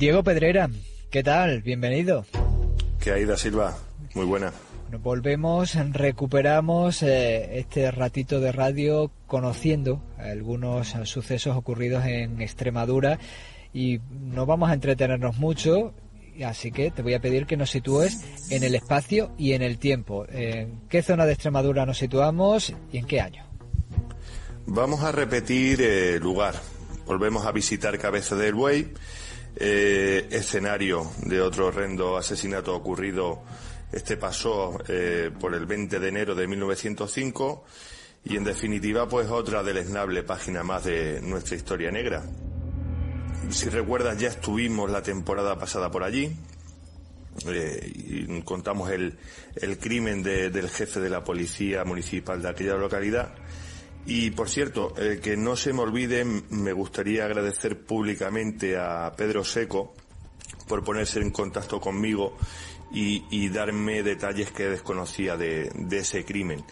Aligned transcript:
Diego 0.00 0.24
Pedrera, 0.24 0.70
¿qué 1.10 1.22
tal? 1.22 1.60
Bienvenido. 1.60 2.24
¿Qué 3.02 3.12
hay, 3.12 3.26
Da 3.26 3.36
Silva? 3.36 3.76
Muy 4.14 4.24
buena. 4.24 4.50
Nos 4.90 5.02
volvemos, 5.02 5.74
recuperamos 5.92 7.02
eh, 7.02 7.58
este 7.58 7.90
ratito 7.90 8.40
de 8.40 8.50
radio 8.50 9.10
conociendo 9.26 10.02
algunos 10.16 10.96
sucesos 11.04 11.54
ocurridos 11.54 12.06
en 12.06 12.40
Extremadura 12.40 13.18
y 13.74 14.00
no 14.10 14.46
vamos 14.46 14.70
a 14.70 14.72
entretenernos 14.72 15.36
mucho, 15.36 15.92
así 16.46 16.72
que 16.72 16.90
te 16.90 17.02
voy 17.02 17.12
a 17.12 17.20
pedir 17.20 17.44
que 17.44 17.58
nos 17.58 17.68
sitúes 17.68 18.24
en 18.48 18.62
el 18.62 18.74
espacio 18.74 19.34
y 19.36 19.52
en 19.52 19.60
el 19.60 19.76
tiempo. 19.76 20.24
¿En 20.30 20.80
qué 20.88 21.02
zona 21.02 21.26
de 21.26 21.34
Extremadura 21.34 21.84
nos 21.84 21.98
situamos 21.98 22.72
y 22.90 22.96
en 22.96 23.06
qué 23.06 23.20
año? 23.20 23.44
Vamos 24.64 25.02
a 25.02 25.12
repetir 25.12 25.82
el 25.82 26.14
eh, 26.14 26.18
lugar. 26.20 26.54
Volvemos 27.04 27.44
a 27.44 27.52
visitar 27.52 27.98
Cabeza 27.98 28.34
del 28.34 28.54
Buey 28.54 28.94
eh, 29.56 30.28
escenario 30.30 31.10
de 31.24 31.40
otro 31.40 31.66
horrendo 31.66 32.16
asesinato 32.16 32.74
ocurrido. 32.74 33.42
Este 33.92 34.16
pasó 34.16 34.78
eh, 34.88 35.30
por 35.38 35.54
el 35.54 35.66
20 35.66 35.98
de 35.98 36.08
enero 36.08 36.34
de 36.34 36.46
1905 36.46 37.64
y 38.24 38.36
en 38.36 38.44
definitiva 38.44 39.08
pues 39.08 39.28
otra 39.28 39.62
deleznable 39.62 40.22
página 40.22 40.62
más 40.62 40.84
de 40.84 41.20
nuestra 41.22 41.56
historia 41.56 41.90
negra. 41.90 42.22
Si 43.50 43.68
recuerdas 43.68 44.18
ya 44.18 44.28
estuvimos 44.28 44.90
la 44.90 45.02
temporada 45.02 45.58
pasada 45.58 45.90
por 45.90 46.04
allí 46.04 46.30
eh, 47.46 47.92
y 47.94 48.42
contamos 48.42 48.90
el, 48.90 49.18
el 49.56 49.78
crimen 49.78 50.22
del 50.22 50.68
jefe 50.68 51.00
de 51.00 51.10
la 51.10 51.24
policía 51.24 51.84
municipal 51.84 52.40
de 52.40 52.48
aquella 52.48 52.74
localidad 52.74 53.34
y 54.06 54.30
por 54.30 54.48
cierto, 54.48 54.92
que 55.22 55.36
no 55.36 55.56
se 55.56 55.72
me 55.72 55.80
olvide, 55.80 56.24
me 56.24 56.72
gustaría 56.72 57.24
agradecer 57.24 57.84
públicamente 57.84 58.76
a 58.76 59.12
Pedro 59.16 59.44
Seco 59.44 59.94
por 60.66 60.84
ponerse 60.84 61.20
en 61.20 61.30
contacto 61.30 61.80
conmigo 61.80 62.36
y, 62.92 63.48
darme 63.50 64.02
detalles 64.02 64.50
que 64.50 64.64
desconocía 64.64 65.36
de, 65.36 65.70
ese 65.90 66.24
crimen. 66.24 66.64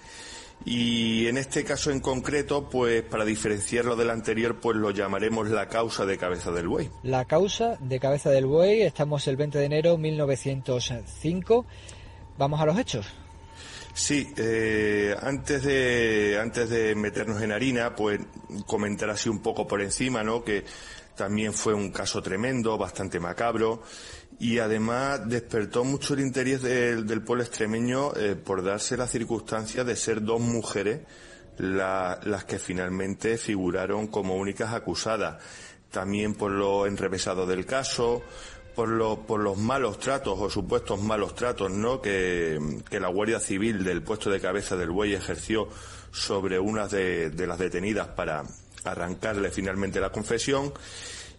Y 0.65 1.27
en 1.29 1.39
este 1.39 1.65
caso 1.65 1.91
en 1.91 2.01
concreto, 2.01 2.69
pues 2.69 3.03
para 3.03 3.25
diferenciarlo 3.25 3.95
del 3.95 4.11
anterior, 4.11 4.59
pues 4.61 4.77
lo 4.77 4.91
llamaremos 4.91 5.51
la 5.51 5.69
causa 5.69 6.05
de 6.05 6.19
cabeza 6.19 6.51
del 6.51 6.69
buey. 6.69 6.91
La 7.05 7.25
causa 7.25 7.77
de 7.81 8.01
cabeza 8.01 8.31
del 8.31 8.47
buey, 8.47 8.83
estamos 8.83 9.27
el 9.29 9.37
20 9.37 9.59
de 9.59 9.65
enero 9.65 9.93
de 9.93 9.99
1905. 9.99 11.67
Vamos 12.37 12.61
a 12.61 12.67
los 12.67 12.79
hechos. 12.79 13.07
Sí, 13.99 14.33
eh, 14.37 15.13
antes 15.21 15.65
de 15.65 16.39
antes 16.41 16.71
de 16.71 16.95
meternos 16.95 17.43
en 17.43 17.51
harina, 17.51 17.97
pues 17.97 18.21
comentar 18.65 19.11
así 19.11 19.29
un 19.29 19.41
poco 19.41 19.67
por 19.67 19.83
encima, 19.83 20.23
¿no? 20.23 20.45
Que 20.45 20.65
también 21.17 21.53
fue 21.53 21.75
un 21.75 21.91
caso 21.91 22.23
tremendo, 22.23 22.79
bastante 22.79 23.19
macabro 23.19 23.83
y 24.39 24.61
además 24.61 25.29
despertó 25.29 25.83
mucho 25.83 26.15
el 26.15 26.21
interés 26.21 26.63
del 26.63 27.23
pueblo 27.23 27.43
extremeño 27.43 28.15
eh, 28.15 28.37
por 28.37 28.63
darse 28.63 28.97
la 28.97 29.09
circunstancia 29.09 29.83
de 29.83 29.97
ser 29.97 30.23
dos 30.23 30.41
mujeres 30.41 31.01
las 31.59 32.45
que 32.45 32.61
finalmente 32.61 33.37
figuraron 33.37 34.07
como 34.07 34.37
únicas 34.37 34.75
acusadas. 34.75 35.43
También 35.91 36.35
por 36.35 36.53
lo 36.53 36.87
enrevesado 36.87 37.47
del 37.47 37.67
caso, 37.67 38.23
por, 38.79 39.19
por 39.27 39.41
los 39.41 39.59
malos 39.59 39.99
tratos 39.99 40.39
o 40.39 40.49
supuestos 40.49 41.03
malos 41.03 41.35
tratos 41.35 41.69
¿no? 41.69 42.01
que, 42.01 42.61
la 42.93 43.09
Guardia 43.09 43.41
Civil 43.41 43.83
del 43.83 44.03
puesto 44.03 44.31
de 44.31 44.41
cabeza 44.41 44.77
del 44.77 44.91
buey 44.91 45.15
ejerció 45.15 45.69
sobre 46.13 46.61
una 46.61 46.87
de, 46.87 47.33
las 47.45 47.59
detenidas 47.59 48.07
para 48.07 48.45
arrancarle 48.85 49.51
finalmente 49.51 49.99
la 49.99 50.13
confesión 50.13 50.73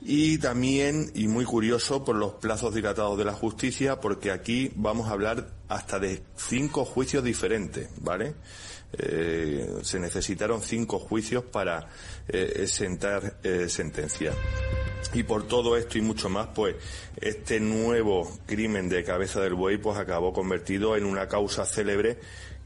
y 0.02 0.38
también, 0.40 1.14
y 1.16 1.30
muy 1.30 1.46
curioso, 1.46 2.04
por 2.04 2.18
los 2.18 2.34
plazos 2.34 2.76
dilatados 2.76 3.18
de 3.18 3.24
la 3.24 3.34
justicia, 3.34 4.02
porque 4.02 4.32
aquí 4.32 4.72
vamos 4.76 5.08
a 5.08 5.12
hablar 5.12 5.48
hasta 5.70 5.98
de 5.98 6.22
cinco 6.36 6.84
juicios 6.84 7.24
diferentes, 7.24 7.90
¿vale? 8.02 8.34
Eh, 8.94 9.80
se 9.84 10.00
necesitaron 10.00 10.62
cinco 10.62 10.98
juicios 11.00 11.44
para 11.44 11.88
eh, 12.28 12.66
sentar 12.68 13.40
eh, 13.44 13.70
sentencia. 13.70 14.34
Y 15.14 15.24
por 15.24 15.48
todo 15.48 15.78
esto 15.78 15.98
y 15.98 16.02
mucho 16.02 16.30
más, 16.30 16.48
pues 16.54 16.76
este 17.20 17.60
nuevo 17.60 18.30
crimen 18.46 18.90
de 18.90 19.04
cabeza 19.04 19.42
del 19.42 19.54
buey 19.54 19.78
pues 19.78 19.98
acabó 19.98 20.34
convertido 20.34 20.96
en 20.96 21.06
una 21.06 21.28
causa 21.28 21.66
célebre 21.66 22.20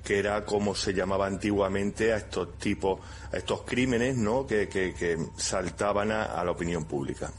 que 0.03 0.19
era 0.19 0.44
como 0.44 0.75
se 0.75 0.94
llamaba 0.94 1.28
antiguamente 1.28 2.11
a 2.11 2.17
estos 2.17 2.57
tipos, 2.57 3.00
a 3.31 3.38
estos 3.38 3.61
crímenes, 3.61 4.17
¿no? 4.17 4.45
Que, 4.45 4.67
que, 4.67 5.17
saltaban 5.38 6.11
a, 6.11 6.44
la 6.44 6.51
opinión 6.51 6.85
pública. 6.85 7.31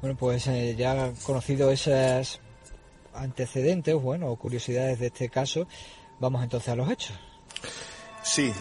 Bueno, 0.00 0.16
pues 0.16 0.48
eh, 0.48 0.74
ya 0.76 1.12
conocido 1.24 1.70
esos 1.70 2.40
antecedentes, 3.14 3.94
bueno, 3.94 4.34
curiosidades 4.34 4.98
de 4.98 5.06
este 5.06 5.28
caso, 5.28 5.68
vamos 6.18 6.42
entonces 6.42 6.70
a 6.70 6.76
los 6.76 6.90
hechos. 6.90 7.16
Sí, 8.24 8.52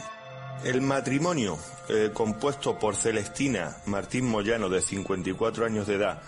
el 0.64 0.82
matrimonio 0.82 1.58
eh, 1.88 2.10
compuesto 2.14 2.80
por 2.80 2.96
Celestina 2.96 3.78
Martín 3.86 4.26
Moyano, 4.26 4.70
de 4.70 4.82
54 4.82 5.66
años 5.66 5.86
de 5.86 5.96
edad, 5.96 6.24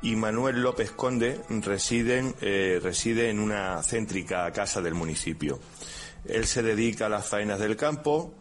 y 0.00 0.14
Manuel 0.14 0.62
López 0.62 0.92
Conde 0.92 1.40
residen, 1.48 2.34
eh, 2.40 2.78
reside 2.80 3.30
en 3.30 3.40
una 3.40 3.82
céntrica 3.82 4.50
casa 4.52 4.80
del 4.80 4.94
municipio. 4.94 5.58
Él 6.24 6.46
se 6.46 6.62
dedica 6.62 7.06
a 7.06 7.08
las 7.08 7.26
faenas 7.26 7.58
del 7.58 7.76
campo, 7.76 8.32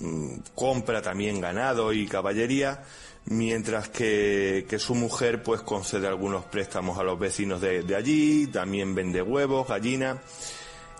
mm, 0.00 0.36
compra 0.54 1.00
también 1.00 1.40
ganado 1.40 1.94
y 1.94 2.06
caballería, 2.06 2.84
mientras 3.24 3.88
que, 3.88 4.66
su 4.78 4.94
mujer 4.94 5.42
pues 5.42 5.62
concede 5.62 6.08
algunos 6.08 6.44
préstamos 6.44 6.98
a 6.98 7.04
los 7.04 7.18
vecinos 7.18 7.62
de, 7.62 7.82
de 7.82 7.96
allí, 7.96 8.48
también 8.48 8.94
vende 8.94 9.22
huevos, 9.22 9.66
gallinas 9.66 10.18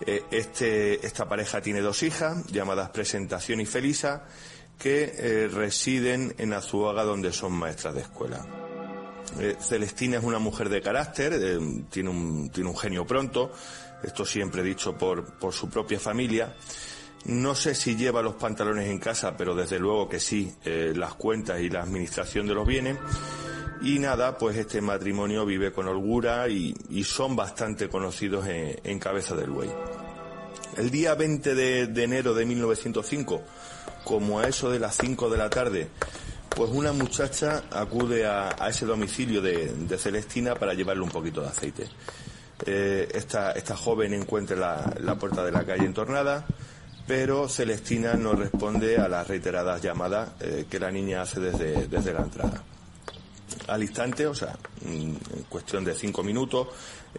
eh, 0.01 0.23
este, 0.31 1.05
esta 1.05 1.27
pareja 1.27 1.61
tiene 1.61 1.81
dos 1.81 2.03
hijas, 2.03 2.45
llamadas 2.47 2.89
Presentación 2.89 3.61
y 3.61 3.65
Felisa, 3.65 4.23
que 4.77 5.13
eh, 5.17 5.47
residen 5.47 6.35
en 6.37 6.53
Azuaga, 6.53 7.03
donde 7.03 7.31
son 7.31 7.53
maestras 7.53 7.95
de 7.95 8.01
escuela. 8.01 8.45
Eh, 9.39 9.55
Celestina 9.59 10.17
es 10.17 10.23
una 10.23 10.39
mujer 10.39 10.69
de 10.69 10.81
carácter, 10.81 11.39
tiene, 11.89 12.09
un, 12.09 12.49
tiene 12.49 12.69
un 12.69 12.77
genio 12.77 13.05
pronto, 13.05 13.51
esto 14.03 14.25
siempre 14.25 14.63
dicho 14.63 14.97
por, 14.97 15.37
por 15.37 15.53
su 15.53 15.69
propia 15.69 15.99
familia. 15.99 16.55
No 17.25 17.55
sé 17.55 17.73
si 17.73 17.95
lleva 17.95 18.21
los 18.21 18.35
pantalones 18.35 18.89
en 18.89 18.99
casa, 18.99 19.37
pero 19.37 19.55
desde 19.55 19.79
luego 19.79 20.09
que 20.09 20.19
sí, 20.19 20.53
las 20.65 21.13
cuentas 21.13 21.61
y 21.61 21.69
la 21.69 21.81
administración 21.81 22.45
de 22.47 22.53
los 22.53 22.67
bienes. 22.67 22.97
Y 23.81 23.99
nada, 23.99 24.37
pues 24.37 24.57
este 24.57 24.81
matrimonio 24.81 25.45
vive 25.45 25.71
con 25.71 25.87
holgura 25.87 26.47
y, 26.47 27.03
son 27.03 27.35
bastante 27.35 27.89
conocidos 27.89 28.45
en, 28.47 28.99
Cabeza 28.99 29.35
del 29.35 29.49
Buey. 29.49 29.69
El 30.77 30.89
día 30.89 31.15
20 31.15 31.53
de, 31.53 32.03
enero 32.03 32.33
de 32.33 32.45
1905, 32.45 33.41
como 34.03 34.39
a 34.39 34.47
eso 34.47 34.71
de 34.71 34.79
las 34.79 34.95
5 34.97 35.29
de 35.29 35.37
la 35.37 35.49
tarde, 35.49 35.89
pues 36.49 36.71
una 36.71 36.93
muchacha 36.93 37.63
acude 37.71 38.25
a, 38.25 38.55
ese 38.69 38.85
domicilio 38.85 39.41
de, 39.41 39.97
Celestina 39.97 40.55
para 40.55 40.73
llevarle 40.73 41.03
un 41.03 41.11
poquito 41.11 41.41
de 41.41 41.47
aceite. 41.47 41.89
Eh, 42.65 43.09
esta, 43.13 43.53
joven 43.75 44.13
encuentra 44.13 44.95
la, 44.99 45.15
puerta 45.15 45.43
de 45.43 45.51
la 45.51 45.65
calle 45.65 45.85
entornada, 45.85 46.45
pero 47.05 47.49
Celestina 47.49 48.13
no 48.13 48.33
responde 48.33 48.97
a 48.97 49.09
las 49.09 49.27
reiteradas 49.27 49.81
llamadas 49.81 50.29
eh, 50.39 50.65
que 50.69 50.79
la 50.79 50.89
niña 50.89 51.23
hace 51.23 51.41
desde, 51.41 51.87
desde 51.87 52.13
la 52.13 52.21
entrada. 52.21 52.63
Al 53.67 53.81
instante, 53.81 54.27
o 54.27 54.35
sea, 54.35 54.55
en 54.85 55.17
cuestión 55.49 55.83
de 55.83 55.95
cinco 55.95 56.23
minutos. 56.23 56.67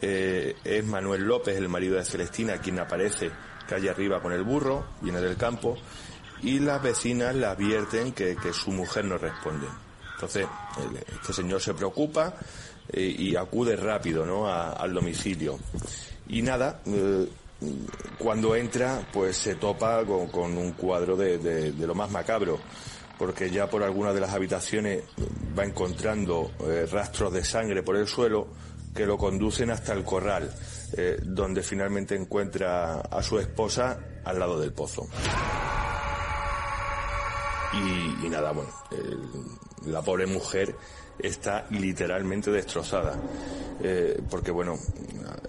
Eh, 0.00 0.56
es 0.64 0.84
Manuel 0.84 1.22
López, 1.22 1.56
el 1.56 1.68
marido 1.68 1.96
de 1.96 2.04
Celestina, 2.04 2.58
quien 2.58 2.78
aparece 2.78 3.30
calle 3.68 3.90
arriba 3.90 4.20
con 4.20 4.32
el 4.32 4.42
burro, 4.42 4.84
viene 5.00 5.20
del 5.20 5.36
campo, 5.36 5.76
y 6.42 6.58
las 6.58 6.82
vecinas 6.82 7.34
le 7.34 7.46
advierten 7.46 8.12
que, 8.12 8.36
su 8.52 8.70
mujer 8.70 9.04
no 9.04 9.16
responde. 9.18 9.66
Entonces, 10.14 10.46
este 11.20 11.32
señor 11.32 11.60
se 11.60 11.74
preocupa 11.74 12.34
eh, 12.88 13.00
y 13.00 13.34
acude 13.36 13.76
rápido 13.76 14.26
¿no? 14.26 14.46
al 14.48 14.92
domicilio. 14.92 15.58
Y 16.28 16.42
nada, 16.42 16.80
eh, 16.86 17.28
cuando 18.18 18.54
entra, 18.54 19.06
pues 19.12 19.36
se 19.36 19.54
topa 19.56 20.04
con, 20.04 20.56
un 20.56 20.72
cuadro 20.72 21.16
de, 21.16 21.72
lo 21.78 21.94
más 21.94 22.10
macabro, 22.10 22.58
porque 23.24 23.50
ya 23.50 23.70
por 23.70 23.82
alguna 23.82 24.12
de 24.12 24.20
las 24.20 24.34
habitaciones 24.34 25.02
va 25.58 25.64
encontrando 25.64 26.50
eh, 26.60 26.86
rastros 26.92 27.32
de 27.32 27.42
sangre 27.42 27.82
por 27.82 27.96
el 27.96 28.06
suelo 28.06 28.48
que 28.94 29.06
lo 29.06 29.16
conducen 29.16 29.70
hasta 29.70 29.94
el 29.94 30.04
corral, 30.04 30.54
eh, 30.94 31.16
donde 31.22 31.62
finalmente 31.62 32.14
encuentra 32.14 33.00
a 33.00 33.22
su 33.22 33.38
esposa 33.38 33.98
al 34.26 34.38
lado 34.38 34.60
del 34.60 34.74
pozo. 34.74 35.08
Y, 37.72 38.28
nada, 38.28 38.52
bueno, 38.52 38.68
la 39.86 40.02
pobre 40.02 40.26
mujer 40.26 40.76
está 41.18 41.64
literalmente 41.70 42.50
destrozada. 42.50 43.18
Eh, 43.82 44.20
porque 44.28 44.50
bueno, 44.50 44.78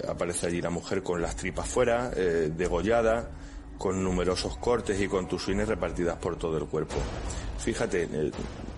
aparece 0.07 0.47
allí 0.47 0.61
la 0.61 0.69
mujer 0.69 1.03
con 1.03 1.21
las 1.21 1.35
tripas 1.35 1.67
fuera, 1.67 2.09
degollada, 2.09 3.29
con 3.77 4.03
numerosos 4.03 4.57
cortes 4.57 4.99
y 5.01 5.07
contusiones 5.07 5.67
repartidas 5.67 6.17
por 6.17 6.37
todo 6.37 6.57
el 6.57 6.65
cuerpo. 6.65 6.95
Fíjate, 7.57 8.07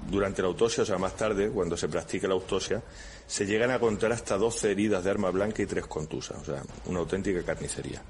durante 0.09 0.41
la 0.41 0.47
autopsia, 0.47 0.83
o 0.83 0.85
sea, 0.85 0.97
más 0.97 1.15
tarde, 1.15 1.49
cuando 1.49 1.75
se 1.77 1.87
practica 1.87 2.27
la 2.27 2.33
autopsia, 2.33 2.81
se 3.25 3.45
llegan 3.45 3.71
a 3.71 3.79
contar 3.79 4.11
hasta 4.11 4.37
12 4.37 4.71
heridas 4.71 5.03
de 5.03 5.09
arma 5.09 5.29
blanca 5.29 5.61
y 5.61 5.65
tres 5.65 5.85
contusas, 5.87 6.41
o 6.41 6.45
sea, 6.45 6.63
una 6.85 6.99
auténtica 6.99 7.43
carnicería. 7.43 8.01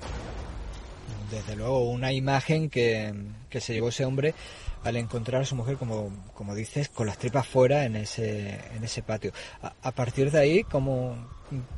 Desde 1.32 1.56
luego, 1.56 1.90
una 1.90 2.14
imagen 2.14 2.70
que, 2.70 3.14
que 3.50 3.60
se 3.60 3.74
llevó 3.74 3.90
ese 3.90 4.06
hombre 4.06 4.34
al 4.84 4.96
encontrar 4.96 5.42
a 5.42 5.46
su 5.46 5.56
mujer, 5.56 5.76
como, 5.78 6.12
como 6.34 6.56
dices, 6.56 6.88
con 6.90 7.08
las 7.08 7.18
tripas 7.18 7.46
fuera 7.46 7.86
en 7.86 7.98
ese, 7.98 8.60
en 8.76 8.84
ese 8.84 9.02
patio. 9.02 9.34
A, 9.62 9.92
partir 9.92 10.32
de 10.32 10.40
ahí, 10.40 10.64
¿cómo, 10.64 11.18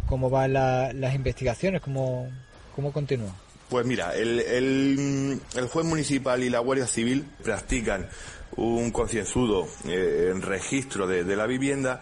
cómo 0.05 0.29
van 0.29 0.53
las 0.53 1.15
investigaciones? 1.15 1.81
¿Cómo, 1.81 2.29
cómo 2.75 2.91
continúa? 2.91 3.33
Pues 3.69 3.85
mira, 3.85 4.15
el, 4.15 4.39
el, 4.39 5.41
el, 5.55 5.67
juez 5.67 5.85
municipal 5.85 6.43
y 6.43 6.49
la 6.49 6.59
Guardia 6.59 6.87
Civil 6.87 7.25
practican 7.43 8.09
un 8.55 8.91
concienzudo 8.91 9.67
eh, 9.85 10.33
registro 10.41 11.05
de, 11.05 11.23
de, 11.23 11.35
la 11.35 11.45
vivienda 11.45 12.01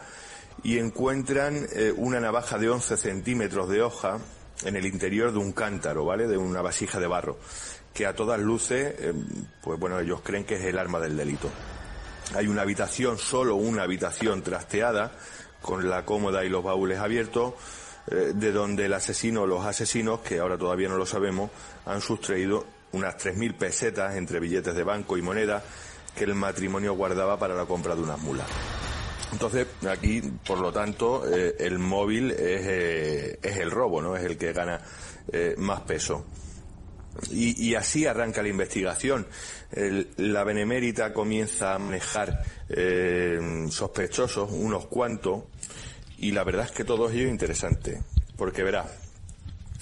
y 0.63 0.77
encuentran 0.77 1.67
eh, 1.73 1.93
una 1.95 2.21
navaja 2.21 2.57
de 2.57 2.69
11 2.69 2.95
centímetros 2.95 3.67
de 3.69 3.81
hoja 3.81 4.19
en 4.63 4.75
el 4.77 4.85
interior 4.85 5.33
de 5.33 5.39
un 5.39 5.51
cántaro, 5.51 6.05
¿vale? 6.05 6.27
De 6.27 6.37
una 6.37 6.61
vasija 6.61 6.99
de 6.99 7.07
barro 7.07 7.37
que 7.97 8.05
a 8.05 8.15
todas 8.15 8.39
luces, 8.39 8.93
eh, 8.99 9.13
pues 9.63 9.79
bueno, 9.79 9.99
ellos 9.99 10.21
creen 10.23 10.45
que 10.45 10.53
es 10.53 10.63
el 10.63 10.77
arma 10.77 10.99
del 10.99 11.17
delito. 11.17 11.49
Hay 12.35 12.47
una 12.47 12.61
habitación, 12.61 13.17
solo 13.17 13.55
una 13.55 13.81
habitación 13.81 14.43
trasteada, 14.43 15.13
con 15.63 15.89
la 15.89 16.05
cómoda 16.05 16.45
y 16.45 16.49
los 16.49 16.63
baúles 16.63 16.99
abiertos, 16.99 17.55
eh, 18.09 18.31
de 18.33 18.51
donde 18.51 18.85
el 18.85 18.93
asesino 18.93 19.43
o 19.43 19.47
los 19.47 19.65
asesinos, 19.65 20.21
que 20.21 20.39
ahora 20.39 20.57
todavía 20.57 20.89
no 20.89 20.97
lo 20.97 21.05
sabemos, 21.05 21.51
han 21.85 22.01
sustraído 22.01 22.65
unas 22.91 23.15
3.000 23.17 23.55
pesetas 23.55 24.15
entre 24.15 24.39
billetes 24.39 24.75
de 24.75 24.83
banco 24.83 25.17
y 25.17 25.21
moneda 25.21 25.63
que 26.15 26.23
el 26.23 26.35
matrimonio 26.35 26.93
guardaba 26.93 27.37
para 27.37 27.53
la 27.53 27.65
compra 27.65 27.95
de 27.95 28.01
unas 28.01 28.19
mulas. 28.19 28.47
Entonces, 29.31 29.67
aquí, 29.89 30.21
por 30.45 30.59
lo 30.59 30.71
tanto, 30.71 31.23
eh, 31.29 31.55
el 31.59 31.79
móvil 31.79 32.31
es, 32.31 33.37
es, 33.43 33.57
el 33.57 33.71
robo, 33.71 34.01
¿no? 34.01 34.15
Es 34.15 34.23
el 34.23 34.37
que 34.37 34.53
gana 34.53 34.81
más 35.57 35.81
peso. 35.81 36.25
Y, 37.31 37.75
así 37.75 38.05
arranca 38.05 38.41
la 38.41 38.49
investigación. 38.49 39.27
la 40.17 40.43
Benemérita 40.43 41.13
comienza 41.13 41.75
a 41.75 41.79
manejar 41.79 42.43
eh, 42.69 43.65
sospechosos, 43.69 44.49
unos 44.51 44.85
cuantos, 44.85 45.43
y 46.17 46.31
la 46.31 46.43
verdad 46.43 46.65
es 46.65 46.71
que 46.71 46.83
todos 46.83 47.11
ellos 47.13 47.29
interesantes, 47.29 47.99
porque 48.37 48.63
verá, 48.63 48.85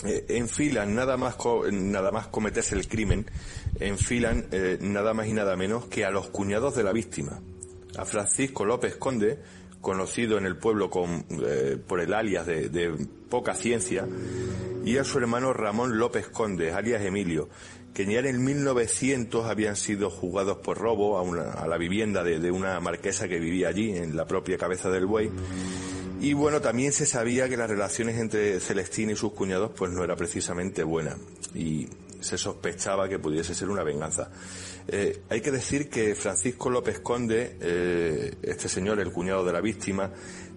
eh, 0.05 0.25
enfilan 0.29 0.93
nada 0.93 1.17
más 1.17 1.37
nada 1.71 2.11
más 2.11 2.27
cometerse 2.27 2.75
el 2.75 2.87
crimen, 2.87 3.25
enfilan 3.79 4.47
eh, 4.51 4.77
nada 4.81 5.13
más 5.13 5.27
y 5.27 5.33
nada 5.33 5.55
menos 5.55 5.85
que 5.85 6.05
a 6.05 6.11
los 6.11 6.29
cuñados 6.29 6.75
de 6.75 6.83
la 6.83 6.91
víctima, 6.91 7.39
a 7.97 8.05
Francisco 8.05 8.65
López 8.65 8.97
Conde, 8.97 9.39
conocido 9.81 10.37
en 10.37 10.45
el 10.45 10.57
pueblo 10.57 10.89
con, 10.89 11.25
por 11.87 11.99
el 11.99 12.13
alias 12.13 12.47
de 12.47 13.07
poca 13.29 13.53
ciencia, 13.53 14.07
y 14.83 14.97
a 14.97 15.03
su 15.03 15.19
hermano 15.19 15.53
Ramón 15.53 15.97
López 15.97 16.27
Conde, 16.27 16.71
alias 16.71 17.03
Emilio, 17.03 17.49
que 17.95 18.05
ya 18.05 18.19
en 18.19 18.25
el 18.25 18.39
1900 18.39 19.45
habían 19.45 19.77
sido 19.77 20.09
juzgados 20.09 20.57
por 20.57 20.77
robo 20.77 21.17
a, 21.17 21.65
la 21.65 21.77
vivienda 21.77 22.23
de, 22.23 22.51
una 22.51 22.77
marquesa 22.81 23.29
que 23.29 23.39
vivía 23.39 23.69
allí, 23.69 23.95
en 23.95 24.17
la 24.17 24.27
propia 24.27 24.57
cabeza 24.57 24.89
del 24.89 25.05
buey. 25.05 25.31
Y 26.25 26.33
bueno, 26.33 26.59
también 26.59 26.91
se 26.91 27.05
sabía 27.05 27.47
que 27.47 27.55
las 27.55 27.69
relaciones 27.69 28.17
entre 28.17 28.59
Celestina 28.59 29.11
y 29.11 29.15
sus 29.15 29.33
cuñados 29.33 29.73
pues 29.77 29.91
no 29.91 30.03
era 30.03 30.15
precisamente 30.15 30.83
buena 30.83 31.15
y 31.53 31.87
se 32.19 32.35
sospechaba 32.39 33.07
que 33.07 33.19
pudiese 33.19 33.53
ser 33.53 33.69
una 33.69 33.83
venganza. 33.83 34.31
Eh, 34.87 35.21
hay 35.29 35.41
que 35.41 35.51
decir 35.51 35.87
que 35.87 36.15
Francisco 36.15 36.71
López 36.71 36.99
Conde, 37.01 37.57
eh, 37.61 38.37
este 38.41 38.67
señor, 38.67 38.99
el 39.01 39.11
cuñado 39.11 39.45
de 39.45 39.53
la 39.53 39.61
víctima, 39.61 40.13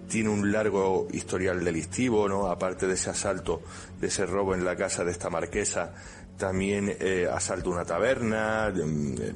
tiene 0.09 0.31
un 0.31 0.51
largo 0.51 1.07
historial 1.13 1.63
delictivo, 1.63 2.27
¿no? 2.31 2.47
Aparte 2.47 2.87
de 2.87 2.95
ese 2.95 3.11
asalto, 3.11 3.61
de 4.01 4.07
ese 4.07 4.25
robo 4.25 4.55
en 4.55 4.65
la 4.65 4.75
casa 4.75 5.05
de 5.05 5.11
esta 5.11 5.29
marquesa, 5.29 5.93
también 6.39 6.97
eh, 6.99 7.29
asalto 7.31 7.69
una 7.69 7.85
taberna, 7.85 8.73
mm, 8.75 9.15
eh, 9.21 9.33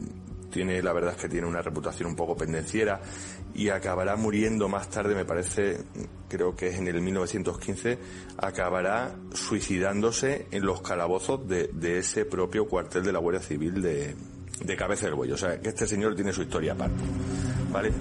tiene, 0.52 0.80
la 0.82 0.92
verdad 0.92 1.14
es 1.16 1.22
que 1.22 1.28
tiene 1.28 1.48
una 1.48 1.62
reputación 1.62 2.08
un 2.10 2.14
poco 2.14 2.36
pendenciera 2.36 3.00
y 3.54 3.70
acabará 3.70 4.14
muriendo 4.14 4.68
más 4.68 4.88
tarde, 4.88 5.14
me 5.14 5.24
parece, 5.24 5.78
creo 6.28 6.54
que 6.54 6.68
es 6.68 6.78
en 6.78 6.86
el 6.86 7.00
1915, 7.00 7.98
acabará 8.36 9.16
suicidándose 9.32 10.46
en 10.52 10.64
los 10.64 10.82
calabozos 10.82 11.48
de, 11.48 11.98
ese 11.98 12.24
propio 12.24 12.68
cuartel 12.68 13.02
de 13.02 13.12
la 13.12 13.18
Guardia 13.18 13.42
Civil 13.42 13.82
de, 13.82 14.14
de 14.64 14.76
Cabeza 14.76 15.06
del 15.06 15.14
Buey. 15.14 15.32
O 15.32 15.36
sea, 15.36 15.60
que 15.60 15.70
este 15.70 15.86
señor 15.86 16.14
tiene 16.14 16.32
su 16.32 16.42
historia 16.42 16.74
aparte, 16.74 17.02
¿vale? 17.72 17.92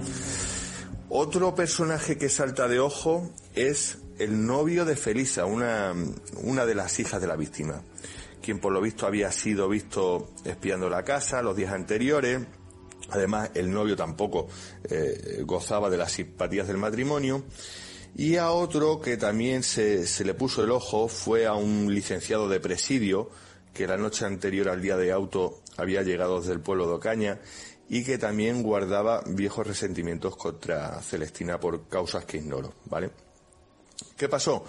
Otro 1.08 1.54
personaje 1.54 2.16
que 2.16 2.28
salta 2.28 2.68
de 2.68 2.80
ojo 2.80 3.30
es 3.54 3.98
el 4.18 4.46
novio 4.46 4.84
de 4.84 4.96
Felisa, 4.96 5.44
una, 5.44 5.92
una 6.42 6.64
de 6.64 6.74
las 6.74 6.98
hijas 7.00 7.20
de 7.20 7.26
la 7.26 7.36
víctima, 7.36 7.82
quien 8.42 8.58
por 8.58 8.72
lo 8.72 8.80
visto 8.80 9.06
había 9.06 9.32
sido 9.32 9.68
visto 9.68 10.30
espiando 10.44 10.90
la 10.90 11.04
casa 11.04 11.40
los 11.40 11.56
días 11.56 11.72
anteriores. 11.72 12.40
Además, 13.10 13.50
el 13.54 13.70
novio 13.70 13.96
tampoco 13.96 14.48
eh, 14.84 15.42
gozaba 15.44 15.88
de 15.88 15.96
las 15.96 16.12
simpatías 16.12 16.66
del 16.66 16.76
matrimonio. 16.76 17.44
Y 18.14 18.36
a 18.36 18.50
otro 18.50 19.00
que 19.00 19.16
también 19.16 19.62
se, 19.62 20.06
se 20.06 20.24
le 20.24 20.34
puso 20.34 20.62
el 20.64 20.70
ojo 20.70 21.08
fue 21.08 21.46
a 21.46 21.54
un 21.54 21.92
licenciado 21.94 22.48
de 22.48 22.60
presidio 22.60 23.30
que 23.72 23.86
la 23.86 23.96
noche 23.96 24.26
anterior 24.26 24.68
al 24.68 24.82
día 24.82 24.96
de 24.96 25.12
auto 25.12 25.62
había 25.78 26.02
llegado 26.02 26.40
desde 26.40 26.52
el 26.52 26.60
pueblo 26.60 26.86
de 26.86 26.94
Ocaña 26.94 27.40
y 27.88 28.04
que 28.04 28.18
también 28.18 28.62
guardaba 28.62 29.22
viejos 29.26 29.66
resentimientos 29.66 30.36
contra 30.36 31.00
Celestina 31.00 31.58
por 31.58 31.88
causas 31.88 32.24
que 32.24 32.38
ignoro, 32.38 32.74
¿vale? 32.86 33.10
¿Qué 34.16 34.28
pasó? 34.28 34.64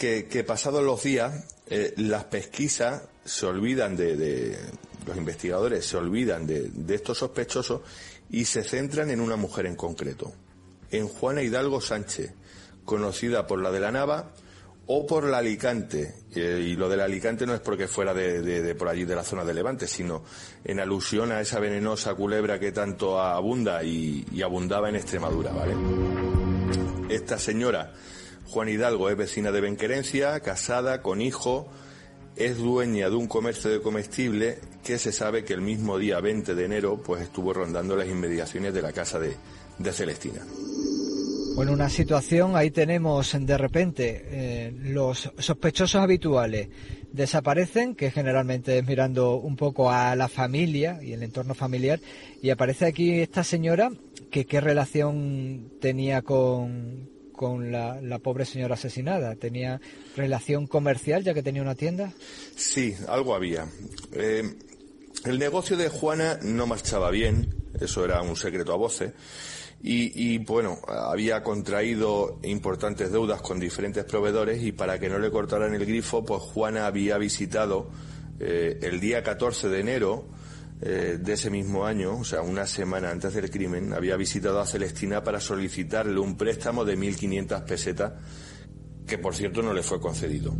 Que, 0.00 0.44
pasados 0.46 0.82
los 0.82 1.02
días, 1.02 1.44
eh, 1.68 1.92
las 1.98 2.24
pesquisas 2.24 3.02
se 3.22 3.44
olvidan 3.44 3.96
de, 3.96 4.58
los 5.06 5.16
investigadores 5.16 5.84
se 5.84 5.98
olvidan 5.98 6.46
de, 6.46 6.70
de 6.72 6.94
estos 6.94 7.18
sospechosos 7.18 7.82
y 8.30 8.46
se 8.46 8.64
centran 8.64 9.10
en 9.10 9.20
una 9.20 9.36
mujer 9.36 9.66
en 9.66 9.76
concreto, 9.76 10.32
en 10.90 11.06
Juana 11.06 11.42
Hidalgo 11.42 11.82
Sánchez, 11.82 12.32
conocida 12.84 13.46
por 13.46 13.60
la 13.60 13.70
de 13.70 13.80
la 13.80 13.92
Nava, 13.92 14.32
o 14.92 15.06
por 15.06 15.22
la 15.22 15.38
Alicante. 15.38 16.16
y 16.34 16.74
lo 16.74 16.88
del 16.88 17.00
Alicante 17.00 17.46
no 17.46 17.54
es 17.54 17.60
porque 17.60 17.86
fuera 17.86 18.12
de, 18.12 18.74
por 18.74 18.88
allí 18.88 19.04
de 19.04 19.14
la 19.14 19.22
zona 19.22 19.44
de 19.44 19.54
Levante, 19.54 19.86
sino 19.86 20.24
en 20.64 20.80
alusión 20.80 21.30
a 21.30 21.40
esa 21.40 21.60
venenosa 21.60 22.12
culebra 22.14 22.58
que 22.58 22.72
tanto 22.72 23.20
abunda 23.20 23.84
y, 23.84 24.42
abundaba 24.42 24.88
en 24.88 24.96
Extremadura, 24.96 25.52
¿vale? 25.52 25.74
Esta 27.08 27.38
señora, 27.38 27.92
Juan 28.46 28.68
Hidalgo, 28.68 29.10
es 29.10 29.16
vecina 29.16 29.52
de 29.52 29.60
Benquerencia, 29.60 30.40
casada, 30.40 31.02
con 31.02 31.20
hijo, 31.20 31.68
es 32.36 32.58
dueña 32.58 33.10
de 33.10 33.16
un 33.16 33.26
comercio 33.26 33.70
de 33.70 33.80
comestible 33.80 34.58
que 34.84 34.98
se 34.98 35.12
sabe 35.12 35.44
que 35.44 35.52
el 35.52 35.60
mismo 35.60 35.98
día 35.98 36.20
20 36.20 36.54
de 36.54 36.64
enero 36.64 37.02
pues 37.02 37.22
estuvo 37.22 37.52
rondando 37.52 37.96
las 37.96 38.08
inmediaciones 38.08 38.74
de 38.74 38.82
la 38.82 38.92
casa 38.92 39.18
de 39.18 39.92
Celestina. 39.92 40.40
Bueno, 41.54 41.72
una 41.72 41.90
situación, 41.90 42.56
ahí 42.56 42.70
tenemos 42.70 43.36
de 43.38 43.58
repente 43.58 44.22
eh, 44.30 44.72
los 44.72 45.30
sospechosos 45.36 46.00
habituales 46.00 46.68
desaparecen, 47.12 47.96
que 47.96 48.10
generalmente 48.10 48.78
es 48.78 48.86
mirando 48.86 49.36
un 49.36 49.56
poco 49.56 49.90
a 49.90 50.14
la 50.14 50.28
familia 50.28 51.00
y 51.02 51.12
el 51.12 51.22
entorno 51.22 51.54
familiar, 51.54 52.00
y 52.40 52.50
aparece 52.50 52.86
aquí 52.86 53.20
esta 53.20 53.42
señora 53.42 53.90
que 54.30 54.46
qué 54.46 54.60
relación 54.60 55.72
tenía 55.80 56.22
con, 56.22 57.10
con 57.40 57.72
la, 57.72 58.02
la, 58.02 58.18
pobre 58.18 58.44
señora 58.44 58.74
asesinada? 58.74 59.34
¿Tenía 59.34 59.80
relación 60.14 60.66
comercial 60.66 61.24
ya 61.24 61.32
que 61.32 61.42
tenía 61.42 61.62
una 61.62 61.74
tienda? 61.74 62.12
Sí, 62.54 62.94
algo 63.08 63.34
había. 63.34 63.66
Eh, 64.12 64.42
el 65.24 65.38
negocio 65.38 65.78
de 65.78 65.88
Juana 65.88 66.38
no 66.42 66.66
marchaba 66.66 67.10
bien, 67.10 67.48
eso 67.80 68.04
era 68.04 68.20
un 68.20 68.36
secreto 68.36 68.74
a 68.74 68.76
voces. 68.76 69.14
Y, 69.82 70.36
bueno, 70.36 70.80
había 70.86 71.42
contraído 71.42 72.40
importantes 72.42 73.10
deudas 73.10 73.40
con 73.40 73.58
diferentes 73.58 74.04
proveedores 74.04 74.62
y 74.62 74.72
para 74.72 74.98
que 74.98 75.08
no 75.08 75.18
le 75.18 75.30
cortaran 75.30 75.74
el 75.74 75.86
grifo, 75.86 76.22
pues 76.22 76.42
Juana 76.42 76.84
había 76.84 77.16
visitado 77.16 77.88
eh, 78.38 78.78
el 78.82 79.00
día 79.00 79.22
14 79.22 79.70
de 79.70 79.80
enero 79.80 80.26
eh, 80.82 81.18
de 81.20 81.32
ese 81.34 81.50
mismo 81.50 81.84
año, 81.84 82.18
o 82.18 82.24
sea, 82.24 82.40
una 82.40 82.66
semana 82.66 83.10
antes 83.10 83.34
del 83.34 83.50
crimen, 83.50 83.92
había 83.92 84.16
visitado 84.16 84.60
a 84.60 84.66
Celestina 84.66 85.22
para 85.22 85.38
solicitarle 85.38 86.18
un 86.18 86.36
préstamo 86.36 86.84
de 86.84 86.96
1.500 86.96 87.64
pesetas, 87.64 88.12
que 89.06 89.18
por 89.18 89.34
cierto 89.34 89.62
no 89.62 89.74
le 89.74 89.82
fue 89.82 90.00
concedido. 90.00 90.56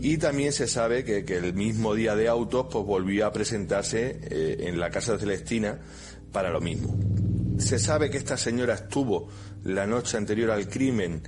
Y 0.00 0.18
también 0.18 0.52
se 0.52 0.66
sabe 0.66 1.04
que, 1.04 1.24
el 1.36 1.54
mismo 1.54 1.94
día 1.94 2.14
de 2.14 2.28
autos, 2.28 2.66
pues 2.70 2.84
volvió 2.84 3.26
a 3.26 3.32
presentarse 3.32 4.18
eh, 4.22 4.56
en 4.68 4.78
la 4.78 4.90
casa 4.90 5.12
de 5.12 5.18
Celestina 5.18 5.78
para 6.32 6.50
lo 6.50 6.60
mismo. 6.60 6.98
Se 7.58 7.78
sabe 7.78 8.10
que 8.10 8.18
esta 8.18 8.36
señora 8.36 8.74
estuvo 8.74 9.28
la 9.62 9.86
noche 9.86 10.16
anterior 10.16 10.50
al 10.50 10.68
crimen 10.68 11.22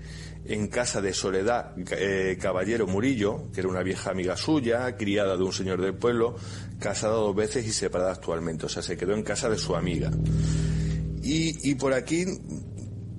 en 0.49 0.69
casa 0.69 1.01
de 1.01 1.13
Soledad 1.13 1.75
eh, 1.93 2.39
Caballero 2.41 2.87
Murillo, 2.87 3.51
que 3.53 3.61
era 3.61 3.69
una 3.69 3.83
vieja 3.83 4.11
amiga 4.11 4.37
suya, 4.37 4.97
criada 4.97 5.37
de 5.37 5.43
un 5.43 5.53
señor 5.53 5.81
del 5.81 5.95
pueblo, 5.95 6.37
casada 6.79 7.15
dos 7.15 7.35
veces 7.35 7.67
y 7.67 7.73
separada 7.73 8.13
actualmente. 8.13 8.67
O 8.67 8.69
sea, 8.69 8.83
se 8.83 8.97
quedó 8.97 9.15
en 9.15 9.23
casa 9.23 9.49
de 9.49 9.59
su 9.59 9.75
amiga. 9.77 10.11
Y, 11.23 11.71
y 11.71 11.75
por 11.75 11.93
aquí 11.93 12.25